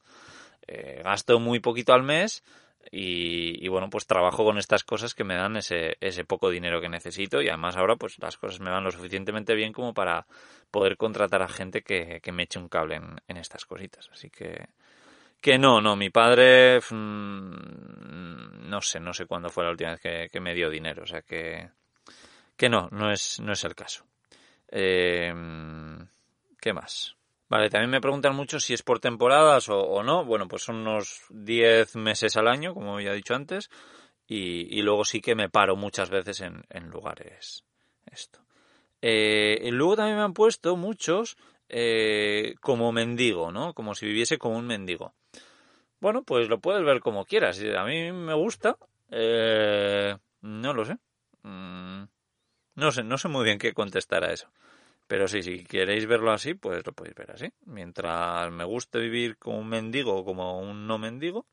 Eh, 0.68 1.02
gasto 1.04 1.40
muy 1.40 1.60
poquito 1.60 1.94
al 1.94 2.02
mes 2.02 2.44
y, 2.92 3.68
bueno, 3.68 3.92
pues 3.92 4.08
trabajo 4.08 4.44
con 4.44 4.58
estas 4.58 4.84
cosas 4.84 5.14
que 5.14 5.24
me 5.24 5.36
dan 5.36 5.56
ese, 5.58 5.98
ese 6.02 6.26
poco 6.26 6.50
dinero 6.50 6.82
que 6.82 6.90
necesito 6.90 7.44
y 7.44 7.50
además 7.50 7.78
ahora 7.78 7.96
pues 7.96 8.18
las 8.20 8.38
cosas 8.38 8.60
me 8.60 8.72
van 8.72 8.84
lo 8.84 8.92
suficientemente 8.92 9.54
bien 9.54 9.72
como 9.72 9.94
para 9.94 10.26
poder 10.72 10.98
contratar 10.98 11.44
a 11.44 11.48
gente 11.48 11.84
que, 11.84 12.22
me 12.32 12.44
eche 12.44 12.58
un 12.58 12.70
cable 12.70 12.96
en, 13.28 13.38
estas 13.38 13.66
cositas. 13.66 14.10
Así 14.12 14.32
que, 14.32 14.70
que 15.42 15.60
no, 15.60 15.80
no, 15.80 15.96
mi 15.96 16.10
padre, 16.10 16.80
mm, 16.80 18.68
no 18.68 18.82
sé, 18.82 19.00
no 19.00 19.14
sé 19.14 19.28
cuándo 19.28 19.50
fue 19.50 19.64
la 19.66 19.72
última 19.72 19.92
vez 19.96 20.32
que 20.32 20.40
me 20.40 20.56
dio 20.56 20.72
dinero, 20.72 21.04
o 21.04 21.08
sea 21.08 21.22
que 21.22 21.70
que 22.60 22.68
no, 22.68 22.90
no 22.92 23.10
es, 23.10 23.40
no 23.40 23.54
es 23.54 23.64
el 23.64 23.74
caso. 23.74 24.06
Eh, 24.68 25.34
¿Qué 26.60 26.74
más? 26.74 27.16
Vale, 27.48 27.70
también 27.70 27.90
me 27.90 28.02
preguntan 28.02 28.36
mucho 28.36 28.60
si 28.60 28.74
es 28.74 28.84
por 28.84 29.00
temporadas 29.00 29.70
o, 29.70 30.04
no. 30.04 30.26
Bueno, 30.26 30.46
pues 30.50 30.64
son 30.64 30.76
unos 30.76 31.22
10 31.30 31.96
meses 31.96 32.36
al 32.36 32.50
año, 32.50 32.74
como 32.74 33.00
ya 33.00 33.14
he 33.14 33.16
dicho 33.16 33.34
antes, 33.34 33.72
y, 34.28 34.82
luego 34.82 35.06
sí 35.06 35.22
que 35.22 35.36
me 35.36 35.48
paro 35.48 35.78
muchas 35.78 36.10
veces 36.10 36.42
en, 36.42 36.90
lugares 36.90 37.64
esto. 38.12 38.40
Eh, 39.02 39.58
y 39.64 39.72
luego 39.72 39.96
también 39.96 40.18
me 40.18 40.24
han 40.24 40.34
puesto 40.34 40.76
muchos 40.76 41.38
eh, 41.70 42.56
como 42.60 42.92
mendigo, 42.92 43.54
¿no? 43.54 43.74
Como 43.74 43.96
si 43.96 44.06
viviese 44.06 44.38
como 44.38 44.58
un 44.58 44.68
mendigo. 44.68 45.14
Bueno, 46.02 46.24
pues 46.24 46.50
lo 46.50 46.60
puedes 46.60 46.84
ver 46.84 47.00
como 47.00 47.24
quieras. 47.24 47.58
A 47.78 47.86
mí 47.86 48.12
me 48.12 48.34
gusta. 48.34 48.78
no 50.42 50.74
lo 50.74 50.86
sé. 50.86 50.98
Mm, 51.44 52.04
no 52.80 52.92
sé, 52.92 53.04
no 53.04 53.18
sé 53.18 53.28
muy 53.28 53.44
bien 53.44 53.60
qué 53.60 53.74
contestar 53.74 54.24
a 54.24 54.34
eso. 54.34 54.48
Pero 55.08 55.28
sí, 55.28 55.42
si 55.42 55.64
queréis 55.64 56.06
verlo 56.06 56.32
así, 56.32 56.54
pues 56.54 56.86
lo 56.86 56.94
podéis 56.94 57.16
ver 57.16 57.32
así. 57.32 57.52
Mientras 57.66 58.52
me 58.52 58.64
guste 58.64 59.00
vivir 59.00 59.38
como 59.38 59.58
un 59.58 59.68
mendigo 59.68 60.16
o 60.16 60.26
como 60.26 60.60
un 60.60 60.88
no 60.88 60.98
mendigo, 60.98 61.46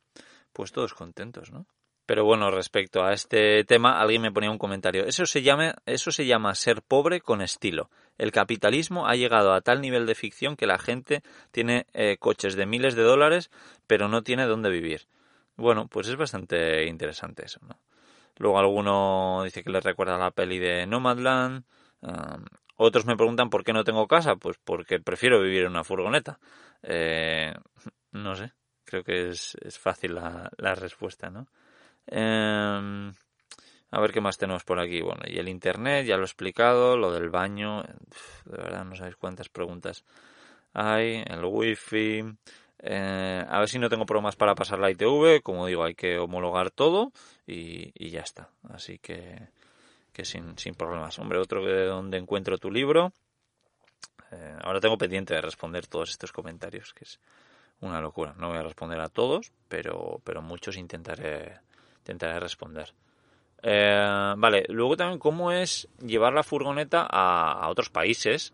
pues 0.53 0.73
todos 0.73 0.95
contentos, 0.95 1.51
¿no? 1.51 1.67
Pero 2.07 2.25
bueno, 2.25 2.51
respecto 2.53 3.03
a 3.03 3.12
este 3.12 3.65
tema, 3.65 4.01
alguien 4.01 4.23
me 4.23 4.31
ponía 4.31 4.51
un 4.51 4.59
comentario. 4.59 5.05
Eso 5.07 5.27
se 5.27 5.43
llama, 5.43 5.75
eso 5.87 6.12
se 6.12 6.25
llama 6.25 6.55
ser 6.55 6.81
pobre 6.83 7.21
con 7.21 7.43
estilo. 7.43 7.91
El 8.17 8.31
capitalismo 8.31 9.09
ha 9.09 9.17
llegado 9.17 9.53
a 9.53 9.61
tal 9.61 9.81
nivel 9.81 10.07
de 10.07 10.15
ficción 10.15 10.57
que 10.57 10.67
la 10.67 10.79
gente 10.79 11.23
tiene 11.51 11.87
eh, 11.95 12.17
coches 12.19 12.55
de 12.55 12.67
miles 12.67 12.95
de 12.95 13.03
dólares, 13.03 13.51
pero 13.89 14.09
no 14.09 14.23
tiene 14.23 14.47
dónde 14.47 14.71
vivir. 14.71 15.09
Bueno, 15.57 15.89
pues 15.89 16.07
es 16.07 16.17
bastante 16.17 16.87
interesante 16.87 17.45
eso, 17.45 17.59
¿no? 17.67 17.77
Luego 18.38 18.59
alguno 18.59 19.42
dice 19.44 19.62
que 19.62 19.70
le 19.70 19.81
recuerda 19.81 20.18
la 20.18 20.31
peli 20.31 20.59
de 20.59 20.87
Nomadland. 20.87 21.64
otros 22.77 23.07
me 23.07 23.16
preguntan 23.16 23.51
por 23.51 23.64
qué 23.64 23.72
no 23.72 23.85
tengo 23.85 24.07
casa. 24.07 24.37
Pues 24.37 24.59
porque 24.62 25.01
prefiero 25.01 25.40
vivir 25.40 25.62
en 25.62 25.70
una 25.70 25.85
furgoneta. 25.85 26.38
Eh, 26.83 27.55
no 28.12 28.37
sé, 28.37 28.53
creo 28.85 29.03
que 29.05 29.31
es, 29.31 29.57
fácil 29.79 30.14
la, 30.14 30.75
respuesta, 30.75 31.31
¿no? 31.31 31.46
Em, 32.07 33.12
a 33.90 34.01
ver 34.01 34.12
qué 34.12 34.20
más 34.20 34.38
tenemos 34.38 34.64
por 34.64 34.81
aquí. 34.81 35.01
Bueno, 35.01 35.22
y 35.27 35.38
el 35.38 35.49
internet, 35.49 36.07
ya 36.07 36.16
lo 36.16 36.22
he 36.22 36.27
explicado, 36.27 36.96
lo 36.96 37.12
del 37.12 37.31
baño, 37.31 37.83
de 38.44 38.57
verdad 38.57 38.85
no 38.85 38.94
sabéis 38.96 39.16
cuántas 39.16 39.49
preguntas 39.49 40.05
hay, 40.72 41.25
el 41.27 41.44
wifi, 41.44 42.22
eh, 42.79 43.45
a 43.49 43.59
ver 43.59 43.69
si 43.69 43.79
no 43.79 43.89
tengo 43.89 44.07
problemas 44.07 44.37
para 44.37 44.55
pasar 44.55 44.79
la 44.79 44.91
ITV. 44.91 45.43
Como 45.43 45.67
digo, 45.67 45.85
hay 45.85 45.95
que 45.95 46.19
homologar 46.19 46.71
todo 46.71 47.12
y, 47.47 48.11
ya 48.11 48.21
está. 48.21 48.51
Así 48.71 48.99
que, 48.99 49.49
que 50.12 50.25
sin, 50.25 50.59
sin, 50.59 50.75
problemas. 50.75 51.19
Hombre, 51.19 51.39
otro 51.39 51.62
que 51.62 51.71
de 51.71 51.87
donde 51.87 52.19
encuentro 52.19 52.59
tu 52.59 52.71
libro. 52.71 53.12
Eh, 54.33 54.57
ahora 54.62 54.81
tengo 54.81 54.99
pendiente 54.99 55.35
de 55.35 55.41
responder 55.41 55.87
todos 55.87 56.11
estos 56.11 56.33
comentarios, 56.33 56.93
que 56.93 57.05
es 57.05 57.21
una 57.81 58.01
locura. 58.01 58.35
No 58.39 58.49
voy 58.49 58.59
a 58.59 58.62
responder 58.62 59.01
a 59.01 59.09
todos, 59.09 59.53
pero, 59.69 60.21
pero 60.25 60.43
muchos 60.43 60.77
intentaré, 60.77 61.61
intentaré 62.01 62.41
responder. 62.41 62.93
Eh, 63.62 64.35
vale, 64.37 64.65
luego 64.69 64.97
también 64.97 65.19
cómo 65.19 65.53
es 65.53 65.89
llevar 66.05 66.33
la 66.33 66.43
furgoneta 66.43 67.07
a 67.09 67.69
otros 67.69 67.89
países 67.89 68.53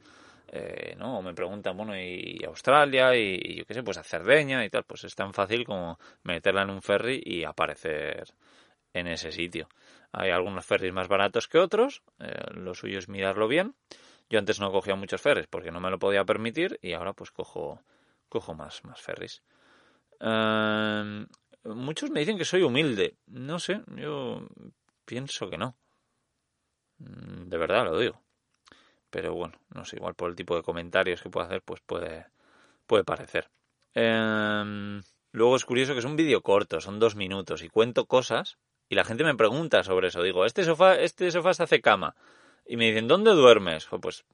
eh, 0.53 0.95
¿no? 0.99 1.23
me 1.23 1.33
preguntan, 1.33 1.77
bueno, 1.77 1.99
y 1.99 2.39
Australia, 2.47 3.17
y, 3.17 3.57
yo 3.57 3.65
qué 3.65 3.73
sé, 3.73 3.83
pues 3.83 3.97
a 3.97 4.05
Cerdeña 4.05 4.65
y 4.65 4.71
tal, 4.71 4.85
pues 4.85 5.05
es 5.05 5.15
tan 5.15 5.33
fácil 5.33 5.65
como 5.65 5.99
meterla 6.25 6.63
en 6.63 6.71
un 6.71 6.83
ferry 6.83 7.23
y 7.25 7.45
aparecer 7.45 8.35
en 8.93 9.07
ese 9.07 9.33
sitio. 9.33 9.69
Hay 10.13 10.31
algunos 10.31 10.67
ferries 10.67 10.93
más 10.93 11.09
baratos 11.09 11.49
que 11.49 11.59
otros, 11.59 12.03
eh, 12.19 12.53
lo 12.53 12.75
suyo 12.75 12.99
es 12.99 13.09
mirarlo 13.09 13.49
bien. 13.49 13.75
Yo 14.29 14.39
antes 14.39 14.61
no 14.61 14.71
cogía 14.71 14.95
muchos 14.95 15.23
ferries 15.23 15.47
porque 15.47 15.71
no 15.71 15.81
me 15.81 15.91
lo 15.91 15.99
podía 15.99 16.25
permitir 16.25 16.79
y 16.83 16.93
ahora 16.93 17.15
pues 17.15 17.31
cojo, 17.31 17.81
cojo 18.29 18.55
más, 18.55 18.85
más 18.85 19.01
ferries. 19.01 19.43
Em, 20.21 21.27
muchos 21.65 22.11
me 22.11 22.21
dicen 22.21 22.37
que 22.37 22.45
soy 22.45 22.63
humilde. 22.63 23.17
No 23.27 23.59
sé, 23.59 23.81
yo 23.97 24.47
pienso 25.07 25.49
que 25.49 25.57
no. 25.57 25.77
Mm, 26.99 27.49
de 27.49 27.59
verdad 27.59 27.85
lo 27.85 27.99
digo. 27.99 28.21
Pero 29.13 29.35
bueno, 29.35 29.61
no 29.75 29.85
sé, 29.85 29.97
igual 29.97 30.15
por 30.15 30.31
el 30.31 30.37
tipo 30.37 30.57
de 30.57 30.63
comentarios 30.63 31.21
que 31.21 31.29
puedo 31.29 31.45
hacer, 31.45 31.61
pues 31.61 31.83
puede, 31.85 32.29
puede 32.87 33.05
parecer. 33.05 33.51
Em, 33.93 35.03
luego 35.33 35.55
es 35.55 35.67
curioso 35.67 35.93
que 35.93 35.99
es 35.99 36.07
un 36.07 36.17
vídeo 36.17 36.41
corto, 36.41 36.81
son 36.81 36.99
dos 36.99 37.15
minutos, 37.15 37.63
y 37.63 37.69
cuento 37.69 38.07
cosas, 38.07 38.57
y 38.89 38.95
la 38.95 39.05
gente 39.05 39.23
me 39.23 39.35
pregunta 39.35 39.85
sobre 39.85 40.09
eso. 40.09 40.23
Digo, 40.23 40.47
este 40.47 40.65
sofá, 40.65 40.95
este 40.95 41.31
sofá 41.31 41.53
se 41.53 41.65
hace 41.65 41.83
cama. 41.83 42.17
Y 42.65 42.79
me 42.79 42.87
dicen, 42.87 43.07
¿dónde 43.07 43.33
duermes? 43.33 43.87
Pues 44.01 44.25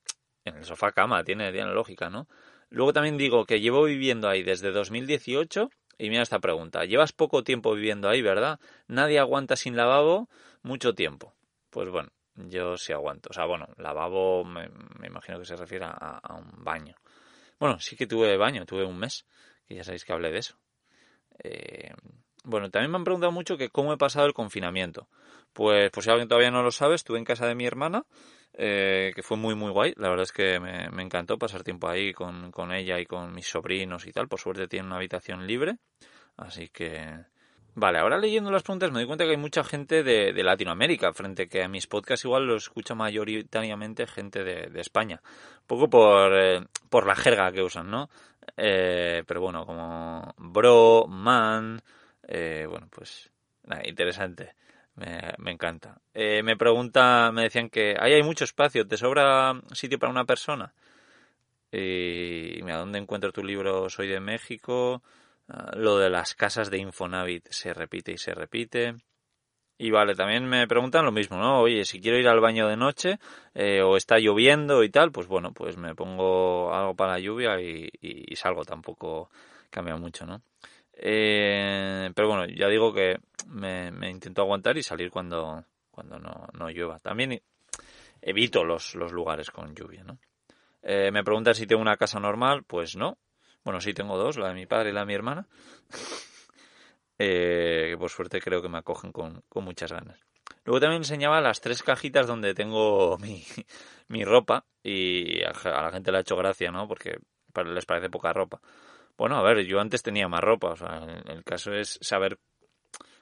en 0.45 0.59
el 0.59 0.65
sofá 0.65 0.93
cama, 0.93 1.25
tiene, 1.25 1.51
tiene 1.51 1.73
lógica, 1.73 2.09
¿no? 2.09 2.29
Luego 2.71 2.93
también 2.93 3.17
digo 3.19 3.47
que 3.47 3.61
llevo 3.61 3.83
viviendo 3.83 4.29
ahí 4.29 4.45
desde 4.45 4.71
2018 4.71 5.71
y 5.99 6.09
mira 6.09 6.23
esta 6.23 6.39
pregunta. 6.39 6.85
Llevas 6.85 7.13
poco 7.13 7.43
tiempo 7.43 7.75
viviendo 7.75 8.09
ahí, 8.09 8.23
¿verdad? 8.23 8.61
Nadie 8.87 9.19
aguanta 9.19 9.57
sin 9.57 9.77
lavabo 9.77 10.29
mucho 10.63 10.95
tiempo. 10.95 11.35
Pues 11.71 11.89
bueno, 11.89 12.11
yo 12.47 12.77
sí 12.77 12.93
aguanto. 12.93 13.31
O 13.31 13.33
sea, 13.33 13.45
bueno, 13.47 13.69
lavabo 13.77 14.45
me, 14.45 14.71
imagino 15.07 15.39
que 15.39 15.45
se 15.45 15.57
refiere 15.57 15.87
a, 15.87 16.35
un 16.37 16.65
baño. 16.65 16.95
Bueno, 17.59 17.79
sí 17.81 17.97
que 17.97 18.07
tuve 18.07 18.37
baño, 18.37 18.65
tuve 18.67 18.85
un 18.85 18.99
mes, 18.99 19.27
que 19.67 19.75
ya 19.75 19.85
sabéis 19.85 20.05
que 20.05 20.13
hablé 20.13 20.31
de 20.31 20.39
eso. 20.39 20.59
Eh, 21.43 21.93
bueno, 22.45 22.71
también 22.71 22.91
me 22.91 22.99
han 22.99 23.05
preguntado 23.05 23.33
mucho 23.33 23.57
que 23.57 23.69
cómo 23.69 23.93
he 23.93 23.97
pasado 23.97 24.27
el 24.27 24.33
confinamiento. 24.33 25.09
Pues, 25.53 25.91
pues 25.91 26.05
si 26.05 26.11
alguien 26.11 26.29
todavía 26.29 26.51
no 26.51 26.63
lo 26.63 26.71
sabe, 26.71 26.95
estuve 26.95 27.19
en 27.19 27.25
casa 27.25 27.47
de 27.47 27.55
mi 27.55 27.67
hermana 27.67 28.05
eh, 28.55 29.13
que 29.15 29.23
fue 29.23 29.37
muy 29.37 29.55
muy 29.55 29.71
guay. 29.71 29.95
La 29.97 30.09
verdad 30.09 30.25
es 30.25 30.33
que 30.33 30.61
me, 30.61 31.03
encantó 31.03 31.39
pasar 31.39 31.63
tiempo 31.63 31.89
ahí 31.89 32.13
con, 32.13 32.51
con, 32.53 32.73
ella 32.73 32.99
y 32.99 33.07
con 33.07 33.33
mis 33.33 33.49
sobrinos 33.49 34.07
y 34.07 34.13
tal. 34.13 34.29
Por 34.29 34.41
suerte 34.41 34.69
tiene 34.69 34.87
una 34.87 34.97
habitación 34.97 35.47
libre. 35.47 35.79
Así 36.37 36.69
que... 36.69 37.25
Vale, 37.81 38.01
ahora 38.01 38.19
leyendo 38.19 38.51
las 38.51 38.65
preguntas 38.65 38.91
me 38.91 38.99
doy 38.99 39.07
cuenta 39.07 39.25
que 39.25 39.31
hay 39.31 39.37
mucha 39.37 39.63
gente 39.63 40.03
de, 40.03 40.33
Latinoamérica, 40.43 41.13
frente 41.13 41.49
que 41.49 41.63
a 41.63 41.69
mis 41.69 41.87
podcasts 41.87 42.25
igual 42.25 42.45
lo 42.45 42.57
escucha 42.57 42.97
mayoritariamente 42.97 44.09
gente 44.09 44.43
de, 44.43 44.81
España. 44.81 45.21
Un 45.61 45.67
poco 45.69 45.89
por, 45.89 46.37
eh, 46.37 46.67
por 46.91 47.07
la 47.07 47.15
jerga 47.15 47.53
que 47.53 47.63
usan, 47.63 47.89
¿no? 47.89 48.11
Eh, 48.57 49.23
pero 49.29 49.41
bueno, 49.41 49.65
como 49.65 50.35
bro, 50.39 51.07
man, 51.07 51.81
bueno, 52.27 52.89
pues 52.91 53.31
nada, 53.63 53.83
interesante. 53.87 54.57
Me, 54.97 55.53
encanta. 55.53 56.01
Eh, 56.15 56.43
me 56.43 56.57
pregunta, 56.57 57.31
me 57.33 57.43
decían 57.43 57.71
que 57.71 57.95
ahí 58.01 58.13
hay 58.15 58.25
mucho 58.25 58.43
espacio, 58.43 58.89
¿te 58.89 58.97
sobra 58.97 59.55
sitio 59.71 60.01
para 60.01 60.11
una 60.11 60.25
persona? 60.25 60.75
Y 61.71 62.59
mira, 62.65 62.79
¿dónde 62.79 62.99
encuentro 62.99 63.31
tu 63.31 63.45
libro? 63.45 63.89
Soy 63.89 64.09
de 64.09 64.19
México. 64.19 65.01
Ah, 65.49 65.73
lo 65.75 65.99
de 65.99 66.11
las 66.11 66.35
casas 66.35 66.71
de 66.71 66.79
Infonavit 66.79 67.49
se 67.51 67.73
repite 67.73 68.13
y 68.13 68.19
se 68.19 68.35
repite. 68.35 68.95
Y 69.79 69.91
vale, 69.91 70.15
también 70.15 70.45
me 70.47 70.67
preguntan 70.67 71.05
lo 71.05 71.13
mismo, 71.13 71.37
¿no? 71.39 71.61
Oye, 71.61 71.85
si 71.85 72.01
quiero 72.01 72.19
ir 72.19 72.27
al 72.29 72.41
baño 72.41 72.67
de 72.69 72.77
noche 72.77 73.19
eh, 73.55 73.81
o 73.81 73.97
está 73.97 74.19
lloviendo 74.19 74.83
y 74.83 74.91
tal, 74.91 75.13
pues 75.13 75.29
bueno, 75.29 75.53
pues 75.53 75.77
me 75.77 75.95
pongo 75.95 76.75
algo 76.75 76.95
para 76.97 77.13
la 77.13 77.21
lluvia 77.21 77.61
y, 77.61 78.35
salgo. 78.35 78.65
Tampoco 78.65 79.31
cambia 79.71 79.97
mucho, 79.97 80.27
¿no? 80.27 80.43
Eh, 80.93 82.11
pero 82.15 82.29
bueno, 82.29 82.47
ya 82.47 82.69
digo 82.69 82.93
que 82.93 83.19
me, 83.47 83.91
intento 84.11 84.43
aguantar 84.43 84.77
y 84.77 84.83
salir 84.83 85.11
cuando, 85.11 85.65
cuando 85.93 86.19
no, 86.19 86.49
no 86.55 86.71
llueva. 86.71 86.99
También 86.99 87.41
evito 88.21 88.65
los, 88.65 88.97
los 88.97 89.13
lugares 89.13 89.51
con 89.51 89.75
lluvia, 89.75 90.03
¿no? 90.03 90.19
Eh, 90.83 91.11
me 91.13 91.25
preguntan 91.25 91.55
si 91.55 91.67
tengo 91.67 91.83
una 91.83 91.97
casa 91.97 92.19
normal, 92.19 92.65
pues 92.65 92.97
no. 92.97 93.17
Bueno, 93.69 93.83
sí 93.83 93.93
tengo 93.93 94.17
dos, 94.17 94.39
la 94.39 94.49
de 94.49 94.55
mi 94.55 94.65
padre 94.65 94.89
y 94.89 94.93
la 94.95 95.01
de 95.01 95.07
mi 95.07 95.13
hermana. 95.13 95.47
eh, 97.19 97.89
que 97.91 97.99
por 97.99 98.09
suerte 98.09 98.41
creo 98.41 98.63
que 98.63 98.71
me 98.71 98.79
acogen 98.79 99.13
con, 99.13 99.43
con 99.47 99.63
muchas 99.63 99.93
ganas. 99.93 100.19
Luego 100.65 100.81
también 100.81 101.03
enseñaba 101.03 101.43
las 101.43 101.61
tres 101.61 101.83
cajitas 101.83 102.27
donde 102.27 102.55
tengo 102.55 103.19
mi, 103.21 103.45
mi 104.09 104.25
ropa 104.25 104.65
y 104.83 105.43
a, 105.43 105.53
la 105.65 105.91
gente 105.91 106.11
le 106.11 106.17
ha 106.17 106.21
hecho 106.23 106.35
gracia, 106.35 106.71
¿no? 106.71 106.89
Porque 106.89 107.19
les 107.67 107.85
parece 107.85 108.09
poca 108.09 108.33
ropa. 108.33 108.59
Bueno, 109.19 109.37
a 109.37 109.43
ver, 109.43 109.67
yo 109.67 109.81
antes 109.81 110.03
tenía 110.03 110.29
más 110.29 110.41
ropa, 110.41 110.69
o 110.69 110.77
sea, 110.77 111.05
el 111.27 111.45
caso 111.45 111.75
es 111.75 111.99
saber 112.01 112.39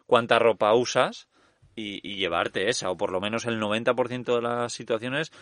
cuánta 0.06 0.38
ropa 0.38 0.72
usas 0.74 1.26
y, 1.74 2.16
llevarte 2.16 2.68
esa, 2.68 2.88
o 2.92 2.96
por 2.96 3.10
lo 3.10 3.20
menos 3.20 3.46
el 3.46 3.60
90% 3.60 4.36
de 4.36 4.42
las 4.42 4.72
situaciones, 4.72 5.32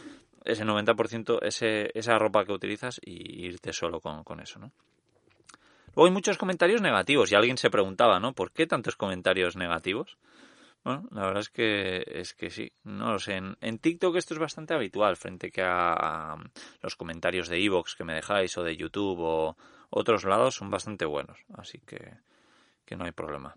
ese 0.46 0.64
90%, 0.64 1.40
ese, 1.42 1.90
esa 1.92 2.18
ropa 2.18 2.46
que 2.46 2.52
utilizas 2.52 3.02
y 3.04 3.44
irte 3.44 3.74
solo 3.74 4.00
con, 4.00 4.24
con 4.24 4.40
eso, 4.40 4.58
¿no? 4.58 4.72
Luego 5.94 6.06
hay 6.06 6.12
muchos 6.12 6.38
comentarios 6.38 6.80
negativos 6.80 7.30
y 7.30 7.34
alguien 7.34 7.56
se 7.56 7.70
preguntaba, 7.70 8.18
¿no? 8.18 8.32
¿Por 8.32 8.52
qué 8.52 8.66
tantos 8.66 8.96
comentarios 8.96 9.56
negativos? 9.56 10.18
Bueno, 10.82 11.08
la 11.12 11.22
verdad 11.22 11.40
es 11.40 11.48
que 11.48 12.04
es 12.06 12.34
que 12.34 12.50
sí, 12.50 12.72
no 12.82 13.12
lo 13.12 13.18
sé. 13.18 13.40
En, 13.60 13.78
TikTok 13.78 14.16
esto 14.16 14.34
es 14.34 14.40
bastante 14.40 14.74
habitual 14.74 15.16
frente 15.16 15.50
que 15.50 15.62
a, 15.64 16.36
los 16.82 16.96
comentarios 16.96 17.48
de 17.48 17.64
Evox 17.64 17.94
que 17.94 18.04
me 18.04 18.14
dejáis 18.14 18.56
o 18.58 18.62
de 18.62 18.76
YouTube 18.76 19.20
o 19.20 19.56
otros 19.88 20.24
lados 20.24 20.56
son 20.56 20.70
bastante 20.70 21.06
buenos, 21.06 21.38
así 21.54 21.80
que, 21.86 22.18
que 22.84 22.96
no 22.96 23.04
hay 23.04 23.12
problema. 23.12 23.56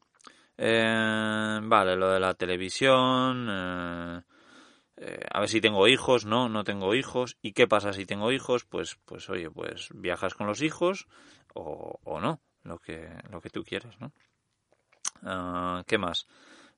Eh, 0.57 1.59
vale, 1.63 1.95
lo 1.95 2.11
de 2.11 2.19
la 2.19 2.33
televisión. 2.33 3.47
Eh, 3.49 4.21
eh, 4.99 5.19
a 5.31 5.39
ver 5.41 5.49
si 5.49 5.59
tengo 5.59 5.87
hijos, 5.87 6.25
no, 6.25 6.47
no 6.47 6.63
tengo 6.63 6.95
hijos. 6.95 7.37
¿Y 7.41 7.51
qué 7.51 7.67
pasa 7.67 7.93
si 7.93 8.05
tengo 8.05 8.31
hijos? 8.31 8.63
Pues, 8.65 8.97
pues 9.05 9.29
oye, 9.29 9.49
pues 9.51 9.89
viajas 9.93 10.33
con 10.33 10.47
los 10.47 10.61
hijos 10.61 11.07
o, 11.59 12.19
no, 12.19 12.39
lo 12.63 12.79
que, 12.79 13.09
lo 13.29 13.41
que 13.41 13.49
tú 13.49 13.63
quieras, 13.63 13.99
¿no? 13.99 14.11
Ah, 15.23 15.83
¿Qué 15.87 15.97
más? 15.97 16.27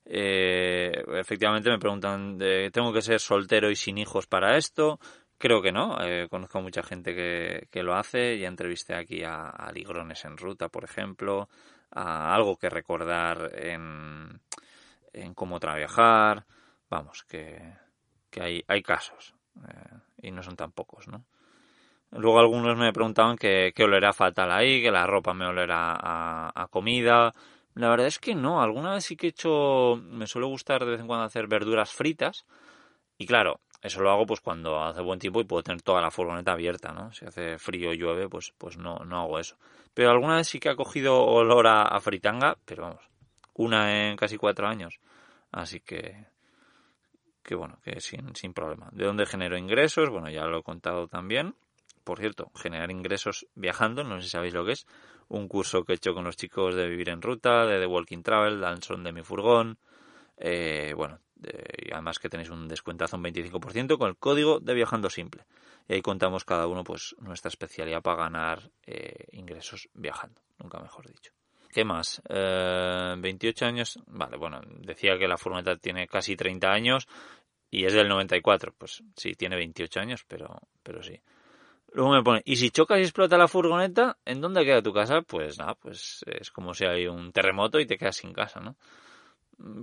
Eh, 0.04 1.04
efectivamente 1.14 1.70
me 1.70 1.78
preguntan, 1.78 2.38
¿tengo 2.72 2.92
que 2.92 3.02
ser 3.02 3.20
soltero 3.20 3.70
y 3.70 3.76
sin 3.76 3.98
hijos 3.98 4.26
para 4.26 4.56
esto? 4.56 4.98
Creo 5.40 5.62
que 5.62 5.72
no. 5.72 5.96
Eh, 6.02 6.28
conozco 6.28 6.60
mucha 6.60 6.82
gente 6.82 7.14
que, 7.14 7.68
que, 7.70 7.82
lo 7.82 7.94
hace. 7.94 8.38
Ya 8.38 8.48
entrevisté 8.48 8.94
aquí 8.94 9.24
a, 9.24 9.48
a, 9.48 9.72
Ligrones 9.72 10.24
en 10.26 10.36
Ruta, 10.36 10.68
por 10.68 10.84
ejemplo, 10.84 11.48
a 11.90 12.34
algo 12.34 12.56
que 12.56 12.68
recordar 12.68 13.50
en, 13.54 14.40
en 15.14 15.34
cómo 15.34 15.58
trabajar. 15.58 16.44
Vamos, 16.90 17.24
que, 17.24 17.72
que 18.28 18.42
hay, 18.42 18.64
hay 18.68 18.82
casos. 18.82 19.34
Eh, 19.66 20.28
y 20.28 20.30
no 20.30 20.42
son 20.42 20.56
tan 20.56 20.72
pocos, 20.72 21.08
¿no? 21.08 21.24
Luego 22.12 22.40
algunos 22.40 22.76
me 22.76 22.92
preguntaban 22.92 23.36
que, 23.36 23.72
que 23.74 23.84
olerá 23.84 24.12
fatal 24.12 24.50
ahí, 24.50 24.82
que 24.82 24.90
la 24.90 25.06
ropa 25.06 25.32
me 25.32 25.46
olerá 25.46 25.96
a, 25.98 26.66
comida. 26.68 27.32
La 27.74 27.88
verdad 27.88 28.08
es 28.08 28.18
que 28.18 28.34
no, 28.34 28.60
alguna 28.60 28.94
vez 28.94 29.04
sí 29.04 29.16
que 29.16 29.28
he 29.28 29.30
hecho, 29.30 29.96
me 30.02 30.26
suele 30.26 30.48
gustar 30.48 30.84
de 30.84 30.90
vez 30.90 31.00
en 31.00 31.06
cuando 31.06 31.24
hacer 31.24 31.46
verduras 31.46 31.92
fritas 31.92 32.46
y 33.16 33.26
claro, 33.26 33.60
eso 33.82 34.00
lo 34.00 34.10
hago 34.10 34.26
pues 34.26 34.40
cuando 34.40 34.82
hace 34.82 35.02
buen 35.02 35.18
tiempo 35.18 35.40
y 35.40 35.44
puedo 35.44 35.62
tener 35.62 35.82
toda 35.82 36.00
la 36.00 36.10
furgoneta 36.10 36.52
abierta, 36.52 36.92
¿no? 36.92 37.12
Si 37.12 37.26
hace 37.26 37.58
frío 37.58 37.90
o 37.90 37.92
llueve, 37.92 38.28
pues, 38.28 38.52
pues 38.58 38.76
no, 38.76 38.96
no 39.04 39.20
hago 39.20 39.38
eso. 39.38 39.56
Pero 39.94 40.10
alguna 40.10 40.36
vez 40.36 40.48
sí 40.48 40.58
que 40.58 40.70
ha 40.70 40.74
cogido 40.74 41.22
olor 41.22 41.66
a, 41.66 42.00
fritanga, 42.00 42.56
pero 42.64 42.84
vamos, 42.84 43.10
una 43.54 44.08
en 44.08 44.16
casi 44.16 44.36
cuatro 44.36 44.66
años. 44.66 45.00
Así 45.52 45.80
que, 45.80 46.26
que 47.42 47.54
bueno, 47.54 47.78
que 47.82 48.00
sin, 48.00 48.34
sin 48.34 48.52
problema. 48.52 48.88
¿De 48.92 49.04
dónde 49.04 49.26
genero 49.26 49.56
ingresos? 49.56 50.08
Bueno, 50.10 50.30
ya 50.30 50.44
lo 50.46 50.58
he 50.58 50.62
contado 50.62 51.06
también. 51.08 51.54
Por 52.04 52.18
cierto, 52.18 52.50
generar 52.54 52.90
ingresos 52.90 53.46
viajando, 53.54 54.04
no 54.04 54.16
sé 54.16 54.22
si 54.24 54.30
sabéis 54.30 54.54
lo 54.54 54.64
que 54.64 54.72
es 54.72 54.86
un 55.28 55.48
curso 55.48 55.84
que 55.84 55.92
he 55.92 55.96
hecho 55.96 56.12
con 56.12 56.24
los 56.24 56.36
chicos 56.36 56.74
de 56.74 56.88
Vivir 56.88 57.08
en 57.10 57.22
Ruta, 57.22 57.64
de 57.66 57.78
The 57.78 57.86
Walking 57.86 58.22
Travel, 58.22 58.60
Danson 58.60 59.04
de 59.04 59.12
mi 59.12 59.22
furgón. 59.22 59.78
Eh, 60.36 60.92
bueno, 60.96 61.20
y 61.36 61.92
además 61.92 62.18
que 62.18 62.28
tenéis 62.28 62.50
un 62.50 62.66
descuentazo 62.66 63.16
un 63.16 63.24
25% 63.24 63.96
con 63.98 64.08
el 64.08 64.16
código 64.16 64.58
de 64.60 64.74
Viajando 64.74 65.08
Simple. 65.08 65.44
Y 65.88 65.94
ahí 65.94 66.02
contamos 66.02 66.44
cada 66.44 66.66
uno 66.66 66.82
pues 66.84 67.14
nuestra 67.20 67.48
especialidad 67.48 68.02
para 68.02 68.24
ganar 68.24 68.70
eh, 68.86 69.26
ingresos 69.32 69.88
viajando, 69.94 70.40
nunca 70.58 70.78
mejor 70.80 71.06
dicho. 71.06 71.32
¿Qué 71.72 71.84
más? 71.84 72.20
28 72.28 73.64
eh, 73.64 73.68
años. 73.68 74.00
Vale, 74.06 74.36
bueno, 74.36 74.60
decía 74.80 75.16
que 75.18 75.28
la 75.28 75.38
furgoneta 75.38 75.76
tiene 75.76 76.08
casi 76.08 76.34
30 76.34 76.68
años 76.72 77.06
y 77.70 77.84
es 77.84 77.92
del 77.92 78.08
94. 78.08 78.74
Pues 78.76 79.02
sí, 79.16 79.34
tiene 79.34 79.56
28 79.56 80.00
años, 80.00 80.24
pero, 80.26 80.60
pero 80.82 81.02
sí. 81.02 81.20
Luego 81.92 82.12
me 82.12 82.22
pone, 82.22 82.42
y 82.44 82.56
si 82.56 82.70
chocas 82.70 82.98
y 82.98 83.02
explota 83.02 83.36
la 83.36 83.48
furgoneta, 83.48 84.16
¿en 84.24 84.40
dónde 84.40 84.64
queda 84.64 84.82
tu 84.82 84.92
casa? 84.92 85.22
Pues 85.22 85.58
nada, 85.58 85.74
pues 85.74 86.24
es 86.26 86.50
como 86.50 86.72
si 86.72 86.84
hay 86.84 87.06
un 87.06 87.32
terremoto 87.32 87.80
y 87.80 87.86
te 87.86 87.98
quedas 87.98 88.16
sin 88.16 88.32
casa, 88.32 88.60
¿no? 88.60 88.76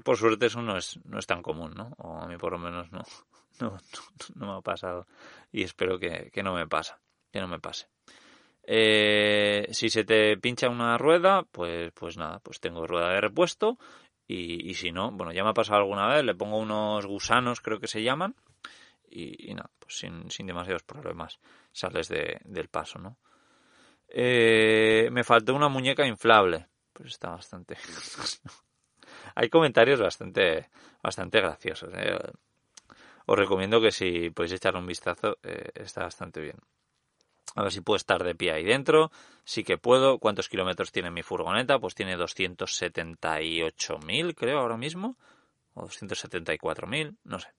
Por 0.04 0.18
suerte 0.18 0.46
eso 0.46 0.62
no 0.62 0.78
es, 0.78 1.00
no 1.06 1.20
es 1.20 1.28
tan 1.28 1.42
común, 1.42 1.74
¿no? 1.76 1.94
O 1.98 2.18
a 2.18 2.28
mí 2.28 2.38
por 2.38 2.54
lo 2.54 2.60
menos 2.60 2.92
no, 2.92 3.02
no, 3.60 3.78
no, 4.36 4.54
me 4.54 4.58
ha 4.58 4.62
pasado. 4.62 5.06
Y 5.52 5.64
espero 5.64 6.00
que, 6.00 6.32
que, 6.32 6.44
no 6.44 6.54
me 6.54 6.68
pasa, 6.68 7.00
que 7.32 7.42
no 7.42 7.48
me 7.48 7.60
pase. 7.60 7.88
Eh, 8.64 9.68
si 9.72 9.90
se 9.90 10.04
te 10.04 10.38
pincha 10.38 10.70
una 10.70 10.98
rueda, 10.98 11.44
pues, 11.52 11.92
pues 11.94 12.18
nada, 12.18 12.40
pues 12.40 12.60
tengo 12.60 12.88
rueda 12.88 13.10
de 13.10 13.22
repuesto. 13.22 13.78
Y, 14.28 14.70
y 14.70 14.74
si 14.76 14.92
no, 14.92 15.12
bueno, 15.12 15.32
ya 15.34 15.44
me 15.44 15.52
ha 15.52 15.54
pasado 15.54 15.80
alguna 15.80 16.08
vez, 16.08 16.24
le 16.24 16.36
pongo 16.36 16.58
unos 16.58 17.06
gusanos, 17.06 17.62
creo 17.62 17.80
que 17.80 17.88
se 17.88 18.04
llaman, 18.04 18.36
y, 19.10 19.54
nada, 19.54 19.70
pues 19.80 19.98
sin, 19.98 20.30
sin, 20.30 20.48
demasiados 20.48 20.84
problemas 20.84 21.40
sales 21.72 22.10
de, 22.10 22.42
del 22.44 22.68
paso, 22.68 23.00
¿no? 23.00 23.18
Eh, 24.10 25.10
me 25.12 25.24
faltó 25.24 25.54
una 25.54 25.70
muñeca 25.70 26.06
inflable. 26.06 26.68
pues 26.94 27.10
está 27.10 27.30
bastante... 27.30 27.78
Hay 29.36 29.50
comentarios 29.50 30.00
bastante, 30.00 30.70
bastante 31.04 31.40
graciosos. 31.40 31.94
¿eh? 31.94 32.18
Os 33.26 33.38
recomiendo 33.38 33.82
que 33.82 33.92
si 33.92 34.30
podéis 34.32 34.54
echarle 34.54 34.80
un 34.80 34.88
vistazo, 34.88 35.38
eh, 35.44 35.70
está 35.76 36.04
bastante 36.04 36.42
bien. 36.42 36.58
A 37.56 37.64
ver 37.64 37.72
si 37.72 37.82
puedo 37.82 37.98
estar 37.98 38.24
de 38.24 38.36
pie 38.36 38.52
ahí 38.52 38.64
dentro. 38.64 39.12
Sí 39.44 39.64
que 39.64 39.78
puedo. 39.78 40.18
¿Cuántos 40.20 40.50
kilómetros 40.50 40.92
tiene 40.92 41.12
mi 41.12 41.24
furgoneta? 41.24 41.80
Pues 41.80 41.96
tiene 41.96 42.18
278.000, 42.18 44.36
creo, 44.36 44.60
ahora 44.60 44.78
mismo. 44.78 45.18
O 45.74 45.88
274.000, 45.88 47.18
no 47.24 47.40
sé. 47.40 47.50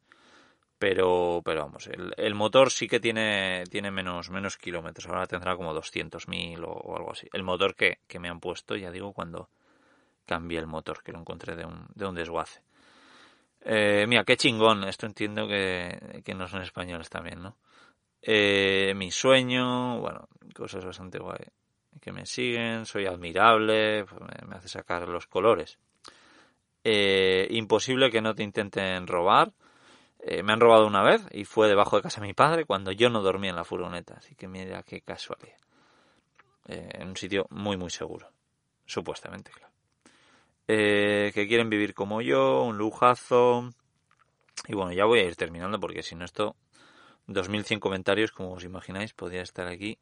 Pero, 0.79 1.43
pero 1.45 1.63
vamos, 1.63 1.89
el, 1.89 2.35
motor 2.35 2.71
sí 2.71 2.87
que 2.87 3.01
tiene, 3.01 3.65
tiene 3.69 3.91
menos, 3.91 4.31
menos 4.31 4.57
kilómetros. 4.57 5.07
Ahora 5.09 5.27
tendrá 5.27 5.57
como 5.57 5.75
200.000 5.75 6.63
o, 6.63 6.71
o 6.71 6.97
algo 6.97 7.13
así. 7.13 7.29
El 7.33 7.43
motor 7.43 7.75
que, 7.75 7.99
que 8.07 8.21
me 8.21 8.29
han 8.29 8.39
puesto, 8.39 8.77
ya 8.77 8.93
digo, 8.93 9.13
cuando 9.13 9.49
cambié 10.25 10.61
el 10.61 10.67
motor, 10.67 11.03
que 11.03 11.11
lo 11.11 11.19
encontré 11.19 11.57
de 11.57 11.65
un, 11.65 11.87
de 11.95 12.07
un 12.07 12.15
desguace. 12.15 12.61
Eh, 13.63 14.07
mira, 14.07 14.25
qué 14.25 14.37
chingón. 14.37 14.85
Esto 14.85 15.07
entiendo 15.07 15.49
que, 15.49 16.23
que 16.25 16.35
no 16.35 16.47
son 16.47 16.63
españoles 16.63 17.11
también, 17.11 17.43
¿no? 17.43 17.57
Eh, 18.23 18.93
mi 18.97 19.11
sueño, 19.11 19.99
bueno, 20.01 20.29
cosas 20.55 20.85
bastante 20.85 21.19
guay 21.19 21.45
que 22.01 22.13
me 22.13 22.27
siguen, 22.27 22.87
soy 22.87 23.07
admirable, 23.07 24.05
pues 24.05 24.21
me, 24.49 24.57
hace 24.57 24.69
sacar 24.69 25.09
los 25.09 25.27
colores. 25.27 25.79
Eh, 26.85 27.49
imposible 27.51 28.11
que 28.11 28.23
no 28.23 28.35
te 28.35 28.43
intenten 28.43 29.07
robar. 29.07 29.53
Eh, 30.21 30.43
me 30.43 30.53
han 30.53 30.61
robado 30.61 30.87
una 30.87 31.03
vez 31.03 31.23
y 31.31 31.45
fue 31.45 31.69
debajo 31.69 31.97
de 31.97 32.03
casa 32.03 32.21
de 32.21 32.27
mi 32.27 32.35
padre 32.35 32.65
cuando 32.65 32.93
yo 32.93 33.09
no 33.09 33.23
dormía 33.23 33.51
en 33.51 33.57
la 33.57 33.65
furgoneta, 33.65 34.15
así 34.19 34.35
que 34.35 34.49
mira 34.49 34.83
qué 34.83 35.01
casualidad. 35.01 35.57
en 36.67 37.09
un 37.09 37.17
sitio 37.17 37.47
muy 37.51 37.77
muy 37.77 37.91
seguro, 37.91 38.31
supuestamente, 38.85 39.51
claro. 39.51 39.73
que 40.67 41.47
quieren 41.49 41.71
vivir 41.71 41.95
como 41.95 42.21
yo, 42.21 42.63
un 42.63 42.77
lujazo. 42.77 43.71
Y 44.67 44.75
bueno, 44.75 44.93
ya 44.93 45.05
voy 45.05 45.21
a 45.21 45.25
ir 45.25 45.37
terminando 45.37 45.79
porque 45.81 46.03
si 46.03 46.15
no 46.15 46.25
esto 46.25 46.57
2100 47.29 47.79
comentarios, 47.79 48.33
como 48.33 48.53
os 48.53 48.65
imagináis, 48.65 49.13
podría 49.13 49.43
estar 49.43 49.69
aquí 49.69 49.99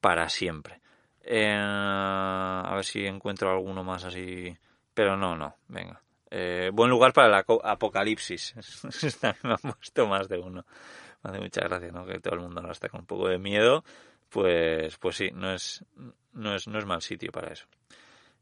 para 0.00 0.28
siempre. 0.28 0.80
Eh, 1.22 1.54
a 1.54 2.72
ver 2.74 2.84
si 2.84 3.04
encuentro 3.06 3.50
alguno 3.50 3.82
más 3.82 4.04
así. 4.04 4.56
Pero 4.94 5.16
no, 5.16 5.36
no, 5.36 5.56
venga. 5.68 6.00
Eh, 6.30 6.70
buen 6.72 6.90
lugar 6.90 7.12
para 7.12 7.38
el 7.38 7.44
apocalipsis. 7.64 8.54
me 9.42 9.52
ha 9.52 9.56
puesto 9.56 10.06
más 10.06 10.28
de 10.28 10.38
uno. 10.38 10.64
Me 11.22 11.30
hace 11.30 11.40
mucha 11.40 11.62
gracia, 11.62 11.90
¿no? 11.90 12.06
Que 12.06 12.20
todo 12.20 12.34
el 12.34 12.40
mundo 12.40 12.60
ahora 12.60 12.72
está 12.72 12.88
con 12.88 13.00
un 13.00 13.06
poco 13.06 13.28
de 13.28 13.38
miedo. 13.38 13.84
Pues, 14.28 14.96
pues 14.98 15.16
sí, 15.16 15.30
no 15.32 15.52
es, 15.52 15.84
no 16.32 16.54
es, 16.54 16.68
no 16.68 16.78
es 16.78 16.84
mal 16.84 17.02
sitio 17.02 17.32
para 17.32 17.52
eso. 17.52 17.66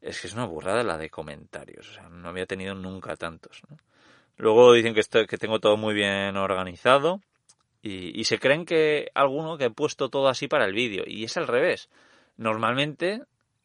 Es 0.00 0.20
que 0.20 0.26
es 0.26 0.34
una 0.34 0.44
burrada 0.44 0.82
la 0.82 0.98
de 0.98 1.10
comentarios. 1.10 1.88
O 1.88 1.92
sea, 1.92 2.08
no 2.08 2.28
había 2.28 2.46
tenido 2.46 2.74
nunca 2.74 3.16
tantos. 3.16 3.62
Luego 4.36 4.72
dicen 4.72 4.94
que, 4.94 5.00
estoy, 5.00 5.26
que 5.26 5.38
tengo 5.38 5.60
todo 5.60 5.76
muy 5.76 5.94
bien 5.94 6.36
organizado. 6.36 7.20
Y, 7.82 8.24
se 8.24 8.40
creen 8.40 8.66
que 8.66 9.12
alguno 9.14 9.56
que 9.56 9.66
he 9.66 9.70
puesto 9.70 10.08
todo 10.08 10.26
así 10.28 10.48
para 10.48 10.64
el 10.64 10.72
vídeo. 10.72 11.04
Y 11.06 11.22
es 11.22 11.36
al 11.36 11.46
revés. 11.46 11.88
Normalmente, 12.36 13.22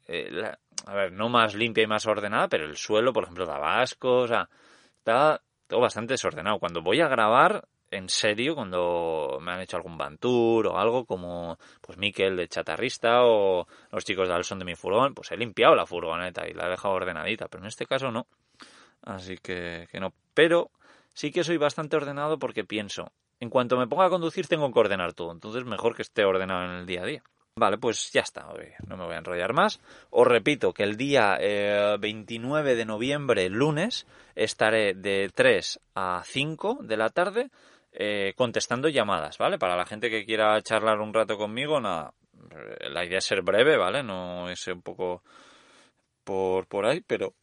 eh, 0.07 0.51
a 0.85 0.93
ver, 0.93 1.11
no 1.11 1.29
más 1.29 1.55
limpia 1.55 1.83
y 1.83 1.87
más 1.87 2.05
ordenada, 2.05 2.47
pero 2.47 2.65
el 2.65 2.77
suelo, 2.77 3.13
por 3.13 3.23
ejemplo, 3.23 3.45
da 3.45 3.81
asco, 3.81 4.19
o 4.21 4.27
sea, 4.27 4.49
está 4.97 5.41
todo 5.67 5.79
bastante 5.79 6.13
desordenado. 6.13 6.59
Cuando 6.59 6.81
voy 6.81 7.01
a 7.01 7.07
grabar, 7.07 7.67
en 7.91 8.07
serio, 8.09 8.55
cuando 8.55 9.39
me 9.41 9.51
han 9.51 9.61
hecho 9.61 9.77
algún 9.77 9.97
bantur 9.97 10.67
o 10.67 10.77
algo 10.77 11.05
como 11.05 11.57
pues 11.81 11.97
Miquel 11.97 12.37
de 12.37 12.47
chatarrista 12.47 13.23
o 13.23 13.67
los 13.91 14.05
chicos 14.05 14.27
de 14.27 14.33
Alson 14.33 14.59
de 14.59 14.65
mi 14.65 14.75
furgón, 14.75 15.13
pues 15.13 15.31
he 15.31 15.37
limpiado 15.37 15.75
la 15.75 15.85
furgoneta 15.85 16.47
y 16.47 16.53
la 16.53 16.67
he 16.67 16.69
dejado 16.69 16.95
ordenadita, 16.95 17.47
pero 17.47 17.63
en 17.63 17.67
este 17.67 17.85
caso 17.85 18.11
no. 18.11 18.27
Así 19.01 19.37
que, 19.37 19.87
que 19.91 19.99
no. 19.99 20.13
Pero 20.33 20.71
sí 21.13 21.31
que 21.31 21.43
soy 21.43 21.57
bastante 21.57 21.97
ordenado 21.97 22.39
porque 22.39 22.63
pienso, 22.63 23.11
en 23.39 23.49
cuanto 23.49 23.77
me 23.77 23.87
ponga 23.87 24.05
a 24.05 24.09
conducir 24.09 24.47
tengo 24.47 24.71
que 24.71 24.79
ordenar 24.79 25.13
todo, 25.13 25.31
entonces 25.31 25.65
mejor 25.65 25.95
que 25.95 26.03
esté 26.03 26.23
ordenado 26.23 26.63
en 26.65 26.71
el 26.71 26.85
día 26.85 27.03
a 27.03 27.05
día. 27.05 27.23
Vale, 27.55 27.77
pues 27.77 28.11
ya 28.13 28.21
está, 28.21 28.47
no 28.87 28.95
me 28.95 29.05
voy 29.05 29.13
a 29.13 29.17
enrollar 29.17 29.51
más. 29.51 29.81
Os 30.09 30.25
repito 30.25 30.73
que 30.73 30.83
el 30.83 30.95
día 30.95 31.37
29 31.99 32.71
eh, 32.71 32.75
de 32.75 32.85
noviembre, 32.85 33.49
lunes, 33.49 34.07
estaré 34.35 34.93
de 34.93 35.29
3 35.35 35.79
a 35.95 36.21
5 36.25 36.79
de 36.81 36.97
la 36.97 37.09
tarde 37.09 37.49
eh, 37.91 38.33
contestando 38.37 38.87
llamadas, 38.87 39.37
¿vale? 39.37 39.59
Para 39.59 39.75
la 39.75 39.85
gente 39.85 40.09
que 40.09 40.25
quiera 40.25 40.61
charlar 40.61 41.01
un 41.01 41.13
rato 41.13 41.37
conmigo, 41.37 41.81
nada, 41.81 42.13
la 42.89 43.03
idea 43.03 43.17
es 43.17 43.25
ser 43.25 43.41
breve, 43.41 43.75
¿vale? 43.75 44.01
No 44.01 44.49
es 44.49 44.65
un 44.67 44.81
poco 44.81 45.21
por, 46.23 46.67
por 46.67 46.85
ahí, 46.85 47.01
pero 47.01 47.33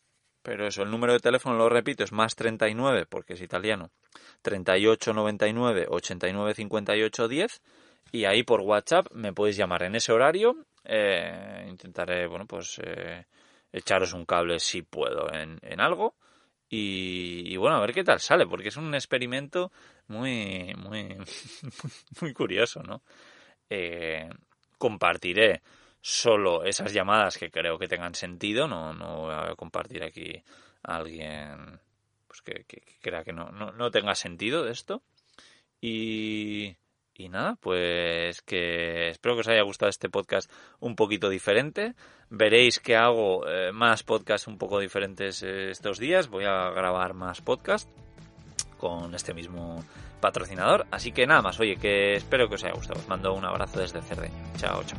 pero 0.43 0.67
eso, 0.67 0.83
el 0.83 0.91
número 0.91 1.13
de 1.13 1.21
teléfono, 1.21 1.59
lo 1.59 1.69
repito, 1.69 2.05
es 2.05 2.13
más 2.13 2.35
39, 2.35 3.05
porque 3.07 3.35
es 3.35 3.43
italiano, 3.43 3.91
38 4.41 5.13
99 5.13 5.87
89 5.91 6.55
58 6.55 7.29
10. 7.29 7.63
Y 8.13 8.25
ahí 8.25 8.43
por 8.43 8.61
WhatsApp 8.61 9.07
me 9.13 9.33
podéis 9.33 9.57
llamar 9.57 9.83
en 9.83 9.95
ese 9.95 10.13
horario. 10.13 10.67
Eh, 10.85 11.67
intentaré, 11.69 12.27
bueno, 12.27 12.47
pues 12.47 12.81
eh, 12.83 13.27
echaros 13.73 14.13
un 14.13 14.25
cable 14.25 14.59
si 14.59 14.83
puedo 14.83 15.33
en, 15.33 15.59
en 15.63 15.81
algo. 15.81 16.15
Y, 16.71 17.57
bueno, 17.57 17.77
a 17.77 17.81
ver 17.81 17.95
qué 17.95 18.05
tal 18.05 18.21
sale, 18.21 18.47
porque 18.47 18.69
es 18.69 18.77
un 18.77 18.95
experimento 18.95 19.73
muy, 20.09 20.75
muy, 20.77 21.17
muy 22.21 22.35
curioso, 22.35 22.83
¿no? 22.83 23.03
Eh, 23.71 24.29
compartiré 24.77 25.63
solo 26.01 26.65
esas 26.65 26.93
llamadas 26.93 27.39
que 27.39 27.51
creo 27.51 27.79
que 27.79 27.89
tengan 27.89 28.15
sentido, 28.15 28.69
no, 28.69 28.93
no 28.93 29.21
voy 29.23 29.35
a 29.35 29.55
compartir 29.57 30.03
aquí 30.05 30.43
a 30.83 30.97
alguien 30.97 31.81
pues 32.27 32.43
que, 32.43 32.65
crea 33.01 33.25
que 33.25 33.33
no, 33.33 33.51
no, 33.51 33.91
tenga 33.91 34.15
sentido 34.15 34.65
de 34.65 34.73
esto. 34.73 35.03
Y, 35.81 36.77
y 37.19 37.29
nada, 37.29 37.57
pues 37.61 38.41
que 38.43 39.09
espero 39.09 39.35
que 39.35 39.41
os 39.41 39.49
haya 39.49 39.63
gustado 39.63 39.91
este 39.91 40.09
podcast 40.09 40.51
un 40.79 40.95
poquito 40.95 41.29
diferente. 41.29 41.95
Veréis 42.31 42.79
que 42.79 42.97
hago 42.97 43.47
eh, 43.47 43.73
más 43.73 44.05
podcasts 44.05 44.47
un 44.47 44.57
poco 44.57 44.79
diferentes 44.79 45.43
eh, 45.43 45.71
estos 45.71 45.99
días. 45.99 46.29
Voy 46.29 46.45
a 46.45 46.71
grabar 46.71 47.15
más 47.15 47.41
podcasts 47.41 47.91
con 48.79 49.15
este 49.17 49.35
mismo 49.35 49.85
patrocinador. 50.21 50.87
Así 50.93 51.11
que 51.11 51.27
nada 51.27 51.43
más, 51.43 51.59
oye, 51.59 51.77
que 51.77 52.15
espero 52.15 52.49
que 52.49 52.55
os 52.55 52.65
haya 52.65 52.75
gustado. 52.75 53.01
Os 53.01 53.09
mando 53.09 53.35
un 53.35 53.45
abrazo 53.45 53.81
desde 53.81 54.01
Cerdeña. 54.01 54.53
Chao, 54.57 54.85
chao. 54.85 54.99